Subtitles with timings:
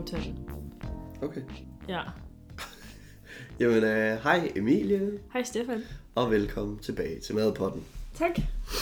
[0.00, 0.36] optage.
[1.22, 1.42] Okay.
[1.88, 2.00] Ja.
[3.60, 5.82] Jamen, øh, hej Emilie, Hej Stefan.
[6.14, 7.84] og velkommen tilbage til Madpotten.
[8.14, 8.30] Tak.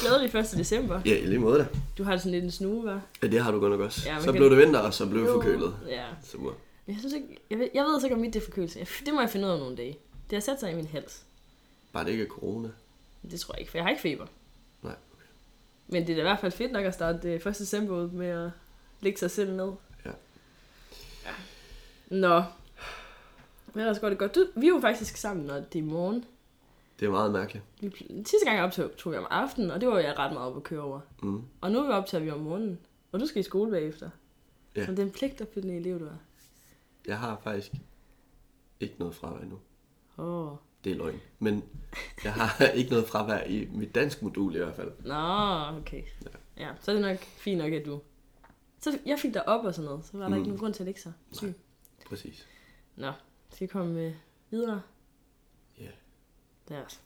[0.01, 0.47] Glædelig 1.
[0.59, 1.01] december.
[1.07, 1.67] Ja, i lige måde da.
[1.99, 3.01] Du har sådan lidt en snue, hva'?
[3.23, 4.09] Ja, det har du godt nok også.
[4.11, 5.77] Ja, så blev det vinter, og så blev det forkølet.
[5.89, 6.05] Ja.
[6.25, 6.51] Super.
[6.89, 8.87] Jeg, synes ikke, jeg, ved, jeg ved altså ikke, om mit det er forkølelse.
[9.07, 9.99] Det må jeg finde ud af nogle dage.
[10.31, 11.23] Det har sat sig i min hals.
[11.93, 12.69] Bare det ikke er corona.
[13.31, 14.27] Det tror jeg ikke, for jeg har ikke feber.
[14.83, 14.95] Nej.
[15.89, 17.59] Men det er da i hvert fald fedt nok at starte det 1.
[17.59, 18.51] december ud med at
[19.01, 19.73] lægge sig selv ned.
[22.11, 22.43] Nå.
[23.75, 24.35] Men ellers går det godt.
[24.35, 26.25] Du, vi er jo faktisk sammen, når det er morgen.
[27.01, 27.65] Det er meget mærkeligt.
[27.81, 30.51] Vi, sidste gang jeg optog, tog vi om aftenen, og det var jeg ret meget
[30.51, 31.01] op at køre over.
[31.23, 31.43] Mm.
[31.61, 32.79] Og nu optager vi om morgenen,
[33.13, 34.11] og du skal i skole bagefter.
[34.77, 34.85] Ja.
[34.87, 36.11] Så det er en pligtopfyldende elev, du er.
[37.07, 37.73] Jeg har faktisk
[38.81, 39.59] ikke noget fravær endnu.
[40.19, 40.53] Åh.
[40.53, 40.57] Oh.
[40.85, 41.21] Det er løgn.
[41.39, 41.65] Men
[42.25, 44.93] jeg har ikke noget fravær i mit dansk modul i hvert fald.
[45.05, 46.03] Nå, okay.
[46.57, 46.65] Ja.
[46.65, 48.01] ja, så er det nok fint nok, at du...
[48.81, 50.35] Så jeg fik dig op og sådan noget, så var der Mm.
[50.35, 51.55] ikke nogen grund til at lægge sig syg.
[52.09, 52.47] Præcis.
[52.97, 53.13] Nå,
[53.51, 54.13] skal vi komme øh,
[54.51, 54.81] videre?
[55.81, 55.87] Ja.
[56.69, 57.01] Lad os.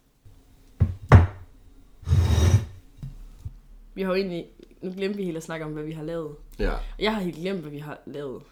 [3.94, 4.46] Vi har jo egentlig...
[4.82, 6.36] Nu glemte vi helt at snakke om, hvad vi har lavet.
[6.58, 8.42] Ja, Jeg har helt glemt, hvad vi har lavet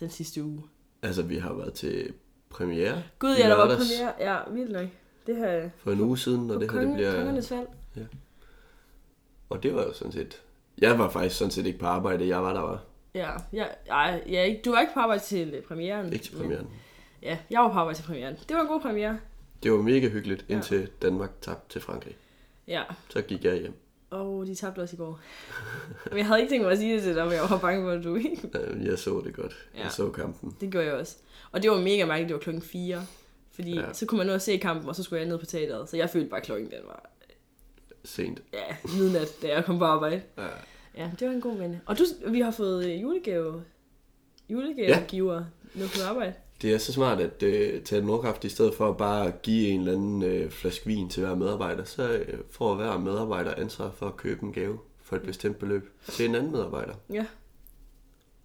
[0.00, 0.62] den sidste uge.
[1.02, 2.12] altså vi har været til
[2.50, 4.14] premiere Gud, ja, der var premiere.
[4.18, 4.88] Ja, vildt nok.
[5.26, 5.70] Det her...
[5.76, 7.14] for en uge siden, og på det her det bliver...
[7.14, 7.66] Kongernes fald.
[9.50, 10.42] Og det var jo sådan set...
[10.78, 12.84] Jeg var faktisk sådan set ikke på arbejde, jeg var der var.
[13.14, 16.12] Ja, ja, ej, ja, ikke- du var ikke på arbejde til øh, premieren.
[16.12, 16.68] Ikke til premieren.
[17.22, 18.36] Ja, jeg var på arbejde til premieren.
[18.48, 19.18] Det var en god premiere.
[19.62, 22.16] Det var mega hyggeligt, indtil Danmark tabte til Frankrig.
[22.68, 23.74] Ja, Så gik jeg hjem.
[24.10, 25.20] og de tabte også i går.
[26.10, 27.84] Men jeg havde ikke tænkt mig at sige det til dig, men jeg var bange
[27.86, 28.50] for, at du ikke...
[28.54, 29.68] Øh, Jeg så det godt.
[29.76, 29.82] Ja.
[29.82, 30.56] Jeg så kampen.
[30.60, 31.16] Det gjorde jeg også.
[31.52, 33.06] Og det var mega mærkeligt, det var klokken 4.
[33.52, 33.80] Fordi ja.
[33.80, 33.92] Ja.
[33.92, 35.88] så kunne man nå at se kampen, og så skulle jeg ned på teateret.
[35.88, 37.10] Så jeg følte bare, at klokken den var
[38.04, 38.42] Sent.
[38.52, 40.22] ja, midnat, da jeg kom på arbejde.
[40.38, 40.42] Ja.
[40.96, 41.80] Ja, det var en god ven.
[41.86, 43.62] Og du, vi har fået øh, julegave,
[44.50, 45.42] julegavegiver ja.
[45.80, 46.32] ned på arbejde.
[46.62, 49.80] Det er så smart at øh, tage Nordkraft i stedet for at bare give en
[49.80, 51.84] eller anden øh, flaske vin til hver medarbejder.
[51.84, 55.90] Så øh, får hver medarbejder ansvar for at købe en gave for et bestemt beløb
[56.08, 56.92] til en anden medarbejder.
[57.12, 57.24] Ja.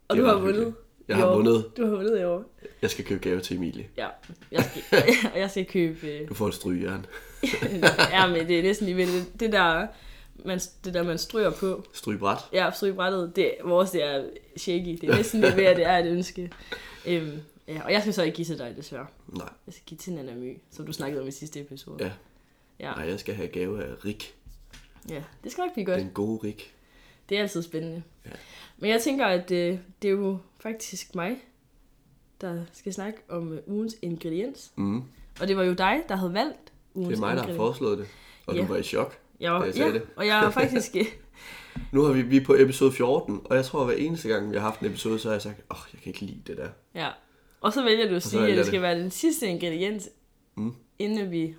[0.08, 0.56] Og Det du har vundet.
[0.56, 0.76] hyggeligt.
[1.08, 1.78] Jeg har vundet.
[1.78, 2.44] Du har vundet i år.
[2.82, 3.88] Jeg skal købe gave til Emilie.
[3.98, 4.08] Ja,
[4.52, 5.00] jeg skal,
[5.34, 6.08] og jeg skal købe...
[6.08, 7.06] Øh, Du får et strygejern.
[8.12, 9.88] ja, men det er næsten lige ved det, det der,
[10.46, 11.84] man, det der, man stryger på.
[11.94, 12.38] Strygebræt.
[12.54, 14.26] Ja, strygebrættet, det, vores det er
[14.58, 14.98] shaky.
[15.02, 16.52] Det er næsten ved, at det er et ønske.
[17.08, 19.08] Øhm, ja, og jeg skal så ikke give til dig, desværre.
[19.28, 19.50] Nej.
[19.68, 21.98] Jeg skal give til Nana My, som du snakkede om i sidste episode.
[22.06, 22.12] Ja.
[22.80, 24.36] Ja, Nej, jeg skal have gave af Rik.
[25.10, 26.00] ja det skal nok blive godt.
[26.00, 26.74] Den gode Rik.
[27.30, 28.04] Det er altid spændende.
[28.26, 28.32] Ja.
[28.78, 31.38] Men jeg tænker, at øh, det er jo faktisk mig,
[32.42, 34.72] der skal snakke om øh, ugens ingrediens.
[34.76, 35.04] Mm.
[35.42, 37.58] Og det var jo dig, der havde valgt ugens Det er mig, der har ingrediens.
[37.58, 38.08] foreslået det.
[38.46, 38.62] Og Ja.
[38.62, 39.18] du var i chok.
[39.40, 40.04] Jeg var, da jeg sagde ja, det.
[40.16, 40.96] og jeg er faktisk...
[41.92, 44.50] Nu har vi, vi er på episode 14, og jeg tror, at hver eneste gang,
[44.52, 46.42] vi har haft en episode, så har jeg sagt, åh, oh, jeg kan ikke lide
[46.48, 46.70] det der.
[46.96, 47.10] ja.
[47.62, 48.82] Og så vælger du at sige, at det skal det.
[48.82, 50.10] være den sidste ingrediens,
[50.56, 50.74] Mm.
[51.00, 51.56] inden vi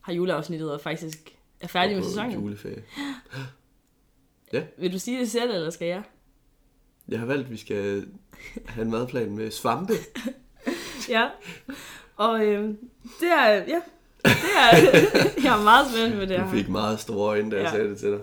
[0.00, 2.32] har juleafsnittet og faktisk er færdige med sæsonen.
[2.32, 2.82] Juleferie.
[4.78, 6.02] Vil du sige det selv, eller skal jeg?
[7.08, 8.06] Jeg har valgt, at vi skal
[8.66, 9.92] have en madplan med svampe.
[11.08, 11.28] Ja.
[12.16, 12.68] Og øh,
[13.20, 13.48] det er...
[13.52, 13.80] Ja.
[14.26, 14.70] Det er...
[15.44, 16.50] jeg er meget spændt på det Du her.
[16.50, 17.70] fik meget store øjne, da jeg Ja.
[17.70, 18.18] sagde det til dig.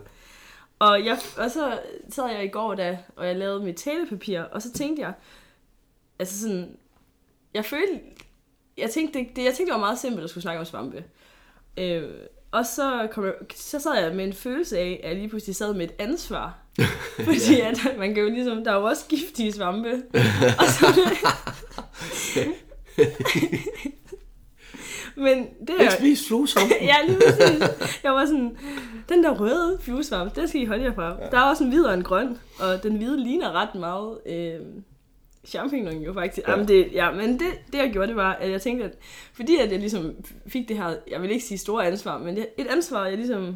[0.79, 4.61] Og, jeg, og så sad jeg i går, da, og jeg lavede mit talepapir, og
[4.61, 5.13] så tænkte jeg,
[6.19, 6.77] altså sådan,
[7.53, 7.99] jeg følte,
[8.77, 11.03] jeg tænkte, det, det, jeg tænkte, det var meget simpelt at skulle snakke om svampe.
[11.77, 12.03] Øh,
[12.51, 15.55] og så, kom jeg, så sad jeg med en følelse af, at jeg lige pludselig
[15.55, 16.57] sad med et ansvar.
[17.25, 20.03] Fordi at man kan jo ligesom, der er jo også giftige svampe.
[20.59, 20.85] og så,
[25.15, 25.81] Men det er...
[25.81, 26.73] Ikke spise fluesvampe.
[26.91, 27.63] ja, lige præcis.
[28.03, 28.57] Jeg var sådan,
[29.09, 31.17] den der røde fluesvamp, den skal I holde jer fra.
[31.21, 31.29] Ja.
[31.31, 34.59] Der er også en hvid og en grøn, og den hvide ligner ret meget øh,
[35.47, 36.47] champignon jo faktisk.
[36.47, 36.51] Ja.
[36.51, 36.57] Ja.
[36.57, 38.91] Jamen det, ja, men det, det jeg gjorde, det var, at jeg tænkte, at
[39.33, 40.11] fordi at jeg ligesom
[40.47, 43.55] fik det her, jeg vil ikke sige store ansvar, men det, et ansvar, jeg ligesom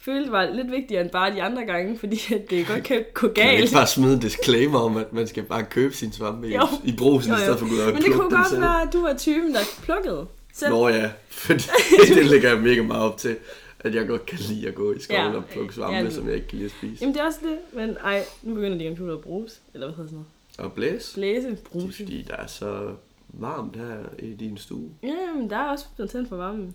[0.00, 3.28] følte var lidt vigtigere end bare de andre gange, fordi at det godt kan gå
[3.28, 3.62] Kan man galt.
[3.62, 6.96] ikke bare smide en disclaimer om, at man skal bare købe sin svampe i, i
[6.98, 8.92] brusen, Jo, i stedet for at gå ud og Men det kunne godt være, at
[8.92, 10.26] du var typen, der plukkede.
[10.58, 10.70] Selv.
[10.70, 11.62] Nå ja, fordi
[12.14, 13.36] det lægger jeg mega meget op til,
[13.80, 15.36] at jeg godt kan lide at gå i skoven Ja.
[15.36, 16.10] og plukke svampe, Ja.
[16.10, 16.96] som jeg ikke kan lide at spise.
[17.00, 19.60] Jamen det er også det, men ej, nu begynder de computer at bruges.
[19.74, 20.24] Eller hvad hedder sådan
[20.58, 20.68] noget?
[20.70, 21.96] Og blæs, Blæse, det er bruse.
[21.96, 22.94] fordi der er så
[23.28, 24.90] varmt her i din stue.
[25.02, 26.74] Ja, men der er også blevet tændt for varmen.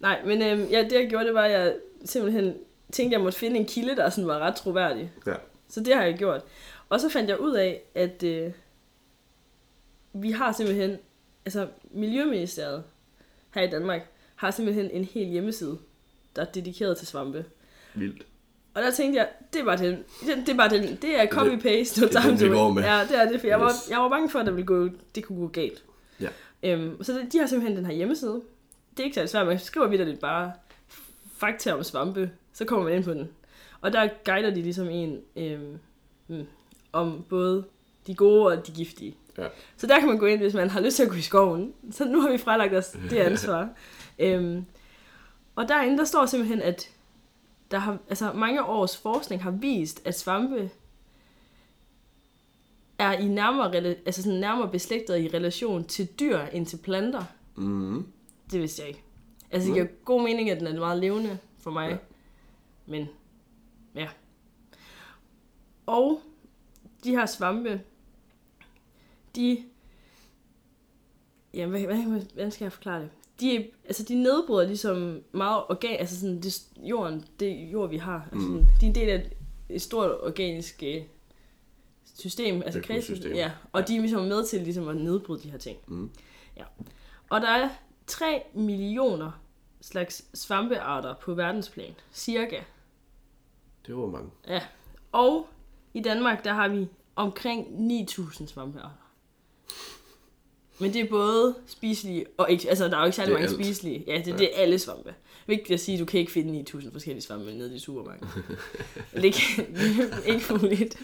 [0.00, 1.74] Nej, men øhm, ja, det jeg gjorde, det var, at jeg
[2.04, 2.44] simpelthen
[2.92, 5.10] tænkte, at jeg måtte finde en kilde, der sådan var ret troværdig.
[5.26, 5.34] Ja.
[5.68, 6.40] Så det har jeg gjort.
[6.88, 8.50] Og så fandt jeg ud af, at øh,
[10.12, 10.96] vi har simpelthen,
[11.44, 12.82] altså Miljøministeriet
[13.54, 14.02] her i Danmark,
[14.36, 15.78] har simpelthen en hel hjemmeside,
[16.36, 17.44] der er dedikeret til svampe.
[17.94, 18.26] Vildt.
[18.74, 19.96] Og der tænkte jeg, det var den,
[20.26, 22.00] det, det er bare den, det er copy-paste.
[22.08, 22.82] det er den, vi går med.
[22.82, 23.90] Ja, det er det, for jeg, var, Yes.
[23.90, 25.84] jeg var bange for, at det, ville gå, det kunne gå galt.
[26.20, 26.28] Ja.
[26.62, 28.42] Øhm, så det, de har simpelthen den her hjemmeside.
[28.90, 30.52] Det er ikke særlig svært, man skriver videre bare
[31.36, 33.28] fakta om svampe, så kommer man ind på den.
[33.80, 35.78] Og der guider de ligesom en øhm,
[36.28, 36.46] mm,
[36.92, 37.64] om både
[38.06, 39.16] de gode og de giftige.
[39.38, 39.46] Ja.
[39.76, 41.72] Så der kan man gå ind, hvis man har lyst til at gå i skoven.
[41.90, 43.68] Så nu har vi frelagt os det ansvar.
[44.18, 44.64] øhm,
[45.56, 46.90] og derinde, der står simpelthen, at
[47.70, 50.70] der har, altså mange års forskning har vist, at svampe
[52.98, 53.76] er i nærmere,
[54.06, 57.24] altså sådan nærmere beslægtet i relation til dyr end til planter.
[57.56, 58.06] Mm.
[58.50, 59.02] Det vidste jeg ikke.
[59.50, 61.90] Altså, det giver god mening, at den er meget levende for mig.
[61.90, 61.96] Ja.
[62.86, 63.08] Men,
[63.94, 64.08] ja.
[65.86, 66.20] Og
[67.04, 67.80] de her svampe,
[69.36, 69.64] de...
[71.54, 73.10] Jamen, hvad, hvad, hvordan skal jeg forklare det?
[73.40, 75.96] De, altså, de nedbryder ligesom meget organ...
[75.98, 78.28] Altså, sådan, det, jorden, det jord, vi har.
[78.32, 78.64] Altså, Mm.
[78.80, 79.30] De er en del af
[79.68, 81.02] et, stort organisk øh,
[82.14, 82.62] system.
[82.62, 83.34] Altså, kredsløb.
[83.34, 85.78] Ja, og de er ligesom med til ligesom at nedbryde de her ting.
[85.86, 86.10] Mm.
[86.56, 86.64] Ja.
[87.30, 87.68] Og der er
[88.06, 89.30] 3 millioner
[89.80, 92.60] slags svampearter på verdensplan, cirka.
[93.86, 94.30] Det var mange.
[94.48, 94.62] Ja.
[95.12, 95.46] Og
[95.94, 97.66] i Danmark, der har vi omkring
[98.10, 99.01] 9.000 svampearter.
[100.82, 103.54] Men det er både spiselige og ikke, altså der er jo ikke særlig mange alt.
[103.56, 104.04] spiselige.
[104.06, 105.14] Ja, det, det er alle svampe.
[105.46, 108.28] Vigtigt at sige, at du kan ikke finde 9.000 forskellige svampe nede i supermarkedet.
[109.22, 109.66] det kan
[110.34, 110.96] ikke muligt.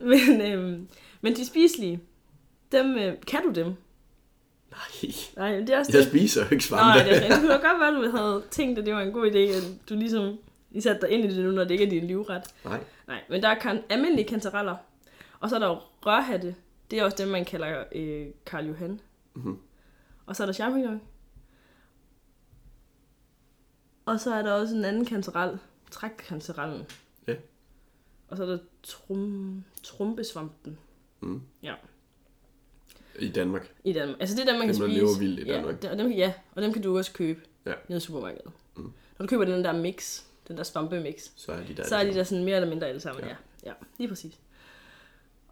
[0.00, 0.88] Men, øhm,
[1.20, 2.00] men de spiselige,
[2.72, 3.66] dem, øh, kan du dem?
[4.70, 6.08] Nej, Nej, det er også jeg det.
[6.10, 6.82] spiser ikke svampe.
[6.84, 9.12] Nej, det, er- det kunne godt være, at du havde tænkt, at det var en
[9.12, 10.38] god idé, at du ligesom
[10.70, 12.42] I satte dig ind i det nu, når det ikke er din livret.
[12.64, 12.80] Nej.
[13.06, 14.76] Nej, men der er kan, almindelige kantareller.
[15.40, 15.76] Og så er der jo
[16.06, 16.54] rørhatte.
[16.92, 19.00] Det er også dem, man kalder øh, Karl Johan.
[19.34, 19.58] Mhm.
[20.26, 21.00] Og så er der champignon.
[24.06, 25.58] Og så er der også en anden kantarel.
[25.90, 26.86] Trækkantarellen.
[27.26, 27.34] Ja.
[28.28, 30.78] Og så er der trum, trumpesvampen
[31.20, 31.42] Mm.
[31.62, 31.74] Ja.
[33.18, 33.72] I Danmark.
[33.84, 34.16] i Danmark.
[34.20, 34.98] Altså det er dem, man Dem, kan spise.
[35.00, 35.82] lever vildt i ja, Danmark.
[35.82, 37.72] dem- og dem, ja, og dem kan du også købe Ja.
[37.88, 38.52] nede i supermarkedet.
[38.76, 38.82] Mm.
[39.18, 41.84] Når du køber den der mix, den der svampemix, Så er de der.
[41.84, 43.28] så er de der sådan mere eller mindre alle sammen, Ja.
[43.30, 43.36] ja.
[43.64, 43.68] ja.
[43.70, 44.38] Ja, lige præcis.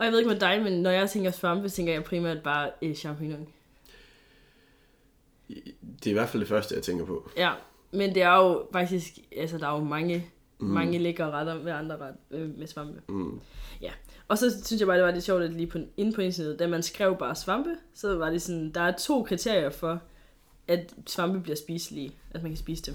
[0.00, 2.70] Og jeg ved ikke med dig, men når jeg tænker svampe, tænker jeg primært bare
[2.82, 3.48] eh, champignon.
[5.48, 7.30] Det er i hvert fald det første, jeg tænker på.
[7.36, 7.52] Ja,
[7.92, 10.26] men det er jo faktisk, altså der er jo mange,
[10.58, 10.66] Mm.
[10.66, 13.02] mange lækre retter med andre ret, øh, med svampe.
[13.08, 13.40] Mm.
[14.28, 16.58] Og så synes jeg bare, det var lidt sjovt, at lige på, inde på internettet,
[16.58, 20.00] da man skrev bare svampe, så var det sådan, der er to kriterier for,
[20.68, 22.94] at svampe bliver spiselige, at man kan spise dem.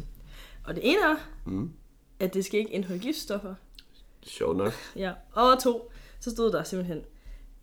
[0.66, 1.16] Og det ene er,
[1.46, 1.72] Mm.
[2.20, 3.56] at det skal ikke indeholde giftstoffer.
[4.24, 4.74] Sjovt nok.
[4.96, 5.12] Ja.
[5.34, 5.92] Og to,
[6.26, 7.02] så stod der simpelthen,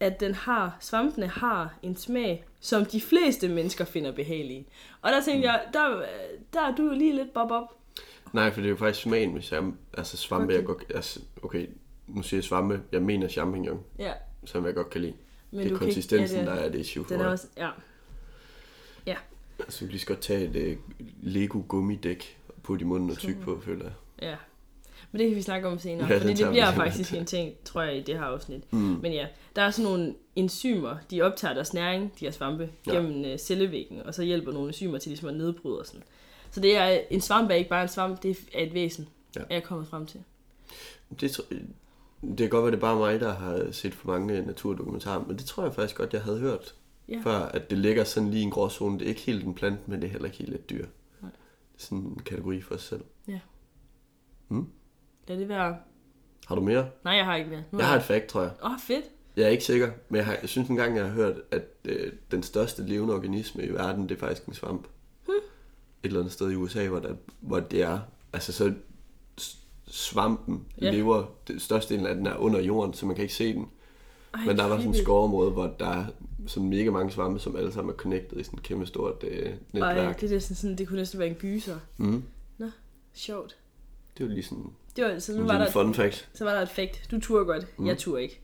[0.01, 4.67] at den har, svampene har en smag, som de fleste mennesker finder behagelige.
[5.03, 6.03] Og der tænkte jeg, der,
[6.53, 7.65] der er du jo lige lidt bob-bob.
[8.33, 9.73] Nej, for det er jo faktisk smagen, hvis jeg...
[9.99, 10.85] Altså svampe, jeg godt...
[10.95, 11.69] Altså, okay,
[12.07, 12.83] nu siger jeg svampe.
[12.93, 14.13] Jeg mener champignon, Ja,
[14.45, 15.15] som jeg godt kan lide.
[15.51, 17.47] men det er konsistensen, ikke, der ja, det, er det issue for Den er også,
[17.57, 17.71] ja.
[19.59, 23.17] Altså, du lige skal godt tage et uh, Lego gummidæk og putte i munden og
[23.17, 23.95] tykke på, føler jeg.
[24.23, 24.37] Ja.
[25.13, 27.55] Men det kan vi snakke om senere, Ja, ja, fordi det bliver faktisk en ting,
[27.65, 28.73] tror jeg, i det her afsnit.
[28.73, 28.79] Mm.
[28.79, 29.27] Men ja,
[29.57, 32.93] der er sådan nogle enzymer, de optager deres næring, de her svampe, Ja.
[32.95, 32.99] ja.
[33.01, 36.03] gennem øh, cellevæggen, og så hjælper nogle enzymer til ligesom at nedbryde og sådan.
[36.51, 39.41] Så det er, en svamp er ikke bare en svamp, det er et væsen, Ja.
[39.41, 39.45] ja.
[39.51, 40.21] er jeg kommet frem til.
[41.21, 41.41] Det,
[42.21, 45.37] det kan godt være, det er bare mig, der har set for mange naturdokumentarer, men
[45.37, 46.75] det tror jeg faktisk godt, jeg havde hørt
[47.09, 47.21] Ja.
[47.25, 48.99] før, at det ligger sådan lige i en gråzone.
[48.99, 50.87] Det er ikke helt en plante, men det er heller ikke helt et dyr.
[51.23, 51.31] Nej.
[51.73, 53.03] Det er sådan en kategori for sig selv.
[55.29, 55.77] Lad det være...
[56.47, 56.89] Har du mere?
[57.05, 57.63] Nej, jeg har ikke mere.
[57.71, 58.51] Nu Jeg er har et fact, tror jeg.
[58.65, 59.05] Åh, oh, fedt.
[59.37, 62.13] Jeg er ikke sikker, men jeg, har, jeg synes engang, jeg har hørt, at øh,
[62.31, 64.87] den største levende organisme i verden, det er faktisk en svamp.
[65.25, 65.35] Hmm.
[65.35, 67.99] Et eller andet sted i USA, hvor, der, hvor det er,
[68.33, 68.73] altså så
[69.87, 70.91] svampen Ja.
[70.91, 73.69] lever, den største del af den er under jorden, så man kan ikke se den.
[74.35, 76.07] Ej, Men der var sådan et skovområde, hvor der er
[76.47, 79.47] sådan mega mange svampe, som alle sammen er connected i sådan et kæmpe stort øh,
[79.47, 80.21] Ej, netværk.
[80.21, 81.77] det, er næsten sådan, det kunne næsten være en gyser.
[81.97, 82.23] Mm.
[83.15, 83.57] Sjovt.
[84.19, 86.29] Det var lige sådan Det var, så nu var der, fun fact.
[86.35, 87.11] så var der et fakt.
[87.11, 87.87] Du turde godt, Mm.
[87.87, 88.41] jeg turde ikke.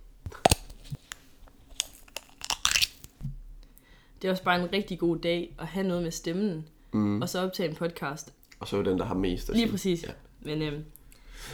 [4.23, 7.23] Det er også bare en rigtig god dag at have noget med stemmen, Mm.
[7.23, 8.35] og så optage en podcast.
[8.61, 9.71] Og så er den, der har mest at Lige sige.
[9.73, 10.03] præcis.
[10.05, 10.09] Ja.
[10.41, 10.85] Men øhm,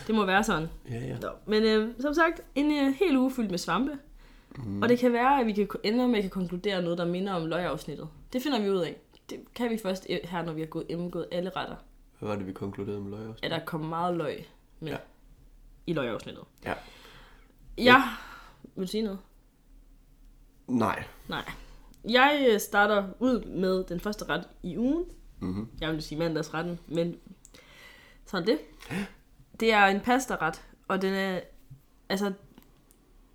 [0.07, 0.69] det må være sådan.
[0.91, 1.17] Ja, ja.
[1.19, 3.99] Nå, men øh, som sagt, en øh, hel uge fyldt med svampe.
[4.57, 4.83] Mm.
[4.83, 7.33] Og det kan være, at vi kan ende med at kan konkludere noget, der minder
[7.33, 8.09] om løgafsnittet.
[8.33, 8.97] Det finder vi ud af.
[9.31, 11.77] Det kan vi først øh, her, når vi har gået, gennemgået alle retter.
[12.19, 13.41] Hvad var det, vi konkluderede med løg også?
[13.43, 14.45] At der kommer meget løg
[14.85, 14.99] med Ja.
[15.87, 16.45] i løgafsnittet.
[16.64, 16.75] Ja.
[17.79, 18.03] Ja.
[18.76, 19.19] Vil sige noget?
[20.67, 21.05] Nej.
[21.29, 21.50] Nej.
[22.11, 25.05] Jeg øh, starter ud med den første ret i ugen.
[25.41, 25.69] Mm-hmm.
[25.81, 27.17] Jeg vil sige mandagsretten, men
[28.26, 28.59] sådan det.
[29.61, 31.41] Det er en pastaret, Og den er,
[32.09, 32.33] altså,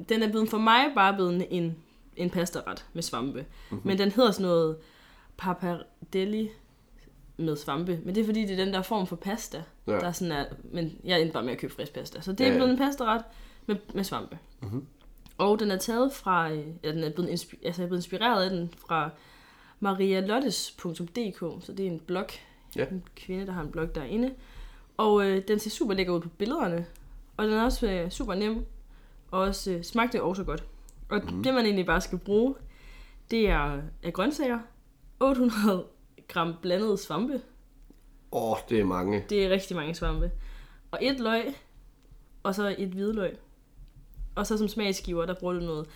[0.09, 1.75] den er blevet for mig bare blevet en,
[2.15, 3.39] en pastaret med svampe.
[3.71, 3.87] Mm-hmm.
[3.87, 4.77] Men den hedder sådan noget
[5.37, 6.49] pappardelle
[7.37, 7.99] med svampe.
[8.05, 9.99] Men det er fordi, det er den der form for pasta, Ja.
[9.99, 12.21] der sådan er, men jeg endte bare med at købe frisk pasta.
[12.21, 12.57] Så det er Ja, ja.
[12.57, 13.21] blevet en pastaret
[13.65, 14.37] med, med svampe.
[14.61, 14.85] Mhm.
[15.37, 17.99] Og den er taget fra, øh, ja, den er blevet, inspi- altså jeg er blevet
[17.99, 19.09] inspireret af den fra
[19.79, 22.25] marialottes.dk, så det er en blog,
[22.75, 22.85] Ja.
[22.91, 24.33] en kvinde, der har en blog derinde.
[24.97, 26.85] Og øh, den ser super lækker ud på billederne,
[27.37, 28.65] og den er også øh, super nem,
[29.31, 30.63] og også øh, smagte også godt.
[31.09, 31.43] Og mm.
[31.43, 32.55] det man egentlig bare skal bruge,
[33.31, 34.59] det er, er grøntsager,
[35.19, 35.85] 800
[36.27, 37.41] gram blandede svampe,
[38.31, 39.25] Åh, oh, det er mange.
[39.29, 40.31] det er rigtig mange svampe,
[40.91, 41.53] og et løg,
[42.43, 43.37] og så et hvidløg.
[44.35, 45.87] Og så som smagsgiver, der bruger du noget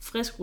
[0.00, 0.34] frisk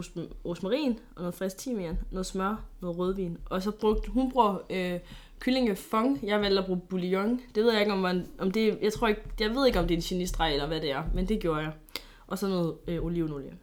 [0.46, 3.38] rosmarin og noget frisk timian, noget smør, noget rødvin.
[3.46, 5.00] Og så brugte hun bruger øh,
[5.40, 6.20] kyllingefong.
[6.24, 7.42] Jeg valgte at bruge bouillon.
[7.56, 9.88] Det ved jeg ikke, om, man, om det jeg tror ikke, jeg ved ikke, om
[9.88, 11.72] det er en genistreg eller hvad det er, men det gjorde jeg.
[12.28, 13.54] Og så noget øh, olivenolie.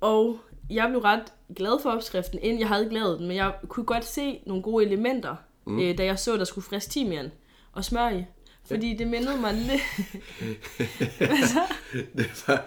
[0.00, 0.40] Og
[0.70, 3.86] jeg blev ret glad for opskriften, inden jeg havde ikke lavet den, men jeg kunne
[3.86, 5.80] godt se nogle gode elementer, mm.
[5.80, 7.32] øh, da jeg så, der skulle frisk timian
[7.72, 8.24] og smør i.
[8.64, 9.80] Fordi det mindede mig lidt...
[11.18, 11.60] Hvad så?
[12.16, 12.64] Det var,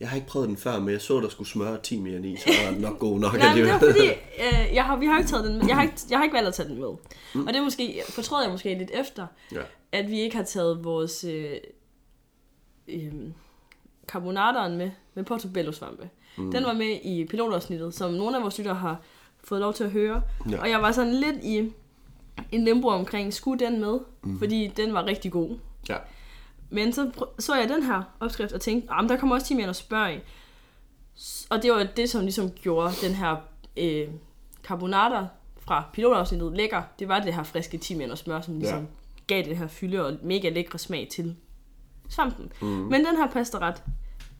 [0.00, 2.50] jeg har ikke prøvet den før, men jeg så, der skulle smøre timian i, så
[2.64, 3.38] var den nok god nok.
[3.38, 5.66] Nej, det var fordi, øh, jeg har, vi har ikke taget den med.
[5.66, 6.88] Jeg har ikke, jeg har ikke valgt at tage den med.
[7.34, 7.46] Mm.
[7.46, 9.60] Og det er måske, fortrød jeg måske lidt efter, Ja.
[9.92, 11.56] at vi ikke har taget vores øh,
[12.88, 13.12] øh,
[14.08, 16.08] carbonateren med, med portobello-svampe.
[16.36, 16.52] Mm.
[16.52, 19.00] Den var med i pilotafsnittet, som nogle af vores lyttere har
[19.44, 20.22] fået lov til at høre.
[20.50, 20.60] Ja.
[20.60, 21.72] Og jeg var sådan lidt i
[22.52, 23.98] en limbo omkring, skulle den med?
[24.22, 24.38] Mm.
[24.38, 25.58] Fordi den var rigtig god.
[25.88, 25.96] Ja.
[26.70, 29.68] Men så så jeg den her opskrift og tænkte, ah, men der kommer også timian
[29.68, 30.18] og smør i.
[31.18, 33.36] S- Og det var det, som ligesom gjorde den her
[33.76, 34.08] øh,
[34.62, 35.26] carbonata
[35.60, 36.82] fra pilotafsnittet lækker.
[36.98, 38.84] Det var det her friske timian og smør, som ligesom Ja.
[39.34, 41.36] gav det her fylde og mega lækre smag til
[42.08, 42.52] svampen.
[42.62, 42.66] Mm.
[42.68, 43.82] Men den her pastaret,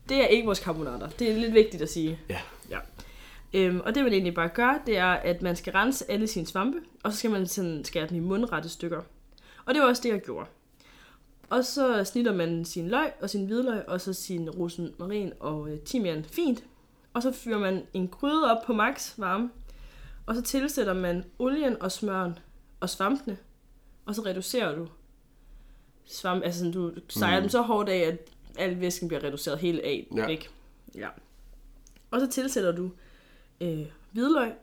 [0.09, 1.05] det er ikke vores carbonata.
[1.19, 2.19] Det er lidt vigtigt at sige.
[2.29, 2.39] Ja.
[2.69, 2.77] Ja.
[3.53, 6.47] Øhm, og det man egentlig bare gør, det er, at man skal rense alle sine
[6.47, 9.01] svampe, og så skal man sådan skære dem i mundrette stykker.
[9.65, 10.47] Og det var også det, jeg gjorde.
[11.49, 15.79] Og så snitter man sin løg og sin hvidløg, og så sin rosmarin og øh,
[15.79, 16.63] timian fint.
[17.13, 19.49] Og så fyrer man en gryde op på max varme.
[20.25, 22.39] Og så tilsætter man olien og smøren
[22.79, 23.37] og svampene.
[24.05, 24.87] Og så reducerer du
[26.05, 27.41] svamp, altså sådan, du steger mm.
[27.41, 28.17] dem så hårdt af, at
[28.57, 30.25] al væsken bliver reduceret helt af ja.
[30.25, 30.49] væk.
[30.95, 31.07] Ja.
[32.11, 32.91] Og så tilsætter du
[33.61, 34.53] øh, hvidløg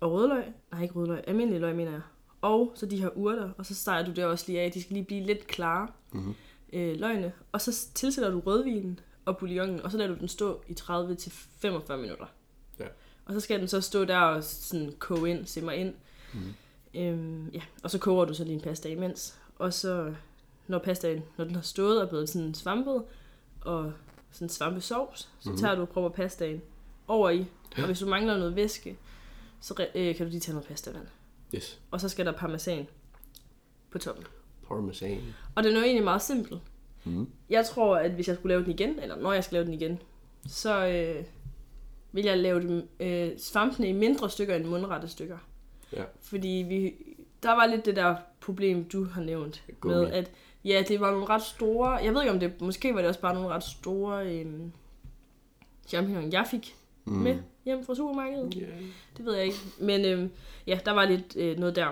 [0.00, 0.44] og rødløg.
[0.72, 1.24] Nej, ikke rødløg.
[1.26, 2.00] Almindelig løg, mener jeg.
[2.40, 3.50] Og så de her urter.
[3.58, 4.72] Og så steger du det også lige af.
[4.72, 5.88] De skal lige blive lidt klare.
[6.12, 6.34] Mhm.
[6.72, 7.32] Øh, løgene.
[7.52, 9.80] Og så tilsætter du rødvinen og bouillonen.
[9.80, 12.26] Og så lader du den stå i 30-45 minutter.
[12.78, 12.86] Ja.
[13.24, 15.94] Og så skal den så stå der og sådan koge ind, simmer ind.
[16.34, 16.40] Mm.
[17.00, 17.60] Øhm, ja.
[17.82, 19.38] Og så koger du så din pasta imens.
[19.58, 20.14] Og så,
[20.66, 23.02] når pastaen, når den har stået og blevet sådan svampet,
[23.60, 23.92] og
[24.30, 25.60] sådan svampesovs, så mm-hmm.
[25.60, 26.62] tager du og propper pastaen
[27.08, 27.46] over i.
[27.76, 28.96] Og hvis du mangler noget væske,
[29.60, 31.06] så øh, kan du lige tage noget pastavand.
[31.54, 31.80] Yes.
[31.90, 32.86] Og så skal der parmesan
[33.90, 34.24] på toppen.
[34.68, 35.20] Parmesan.
[35.54, 36.60] Og den er jo egentlig meget simpel.
[37.04, 37.28] Mm.
[37.50, 39.74] Jeg tror, at hvis jeg skulle lave den igen, eller når jeg skal lave den
[39.74, 39.98] igen,
[40.46, 41.24] så øh,
[42.12, 45.38] vil jeg lave dem, øh, svampene i mindre stykker end mundrette stykker.
[45.92, 46.02] Ja.
[46.20, 46.94] Fordi vi,
[47.42, 49.96] der var lidt det der problem, du har nævnt, Gummi.
[49.96, 50.30] med at
[50.64, 53.20] ja, det var nogle ret store, jeg ved ikke om det, måske var det også
[53.20, 54.46] bare nogle ret store øh,
[55.88, 57.12] champignon, jeg fik mm.
[57.12, 58.54] med hjem fra supermarkedet.
[58.56, 58.82] Yeah.
[59.16, 59.58] Det ved jeg ikke.
[59.80, 60.30] Men øhm,
[60.66, 61.88] ja, der var lidt øh, noget der.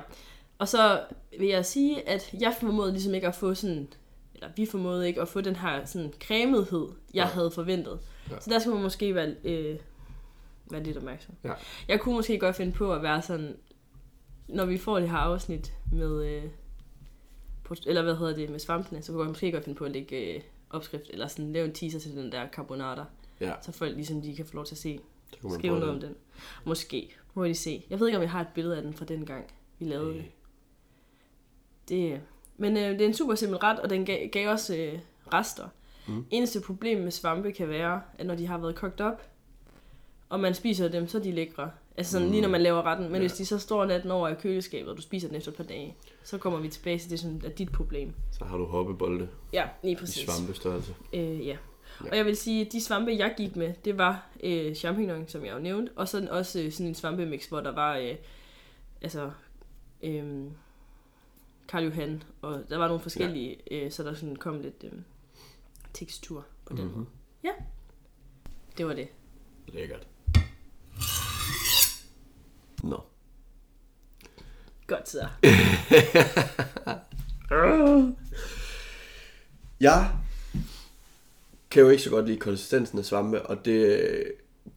[0.58, 1.00] Og så
[1.38, 3.88] vil jeg sige, at jeg formåede ligesom ikke at få sådan,
[4.34, 7.32] eller vi formåede ikke at få den her sådan cremethed, jeg Nej.
[7.32, 8.00] havde forventet.
[8.30, 8.40] Ja.
[8.40, 9.78] Så der skal man måske være, øh,
[10.70, 11.34] være lidt opmærksom.
[11.44, 11.52] Ja.
[11.88, 13.56] Jeg kunne måske godt finde på at være sådan,
[14.48, 16.44] når vi får det her afsnit med, øh,
[17.86, 20.34] eller hvad hedder det, med svampene, så kunne jeg måske godt finde på at lægge
[20.34, 20.40] øh,
[20.70, 23.02] opskrift, eller sådan lave en teaser til den der carbonata,
[23.40, 25.00] Ja, så folk ligesom de kan få lov til at se,
[25.58, 26.14] skrive noget om den.
[26.64, 27.14] Måske.
[27.34, 27.84] Må vi se.
[27.90, 29.44] Jeg ved ikke, om jeg har et billede af den fra den gang,
[29.78, 30.18] vi lavede det.
[30.18, 30.24] Øh,
[31.88, 32.20] det
[32.56, 34.98] men øh, det er en super simpel ret, og den gav, gav også øh,
[35.34, 35.68] rester.
[36.08, 36.14] Mm.
[36.14, 36.24] Mm.
[36.30, 39.22] Eneste problem med svampe kan være, at når de har været kogt op,
[40.28, 41.70] og man spiser dem, så er de lækre.
[41.96, 42.32] Altså sådan, mm.
[42.32, 43.06] lige når man laver retten.
[43.06, 43.20] Men Ja.
[43.20, 45.64] hvis de så står natten over i køleskabet, og du spiser den efter et par
[45.64, 48.14] dage, så kommer vi tilbage til det, som er dit problem.
[48.30, 50.24] Så har du hoppebolde Ja, lige i præcis.
[50.28, 50.94] svampestørrelse.
[51.12, 51.56] Øh, ja.
[52.04, 52.10] Ja.
[52.10, 55.44] Og jeg vil sige, at de svampe, jeg gik med, det var øh, champignon, som
[55.44, 58.16] jeg jo nævnte, og så også øh, sådan en svampemix, hvor der var, øh,
[59.02, 59.30] altså,
[60.02, 60.44] øh,
[61.68, 63.76] Karl Johan, og der var nogle forskellige, ja.
[63.84, 64.92] øh, så der sådan kom lidt øh,
[65.92, 66.94] tekstur på den Mhm.
[66.94, 67.06] måde.
[67.44, 67.52] Ja,
[68.78, 69.08] det var det.
[69.68, 70.06] Lækkert.
[72.82, 73.02] Nå.
[74.86, 75.28] Godt så.
[79.80, 80.10] Jeg
[81.70, 84.24] kan jo ikke så godt lide konsistensen af svampe, og det øh,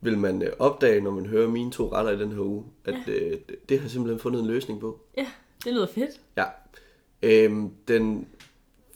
[0.02, 2.96] vil man øh, opdage, når man hører mine to retter i den her uge, at
[3.08, 3.14] ja.
[3.14, 3.38] øh,
[3.70, 5.00] det har simpelthen fundet en løsning på.
[5.18, 5.28] Ja,
[5.66, 6.20] det lyder fedt.
[6.38, 6.46] Ja.
[7.24, 8.28] Øhm, den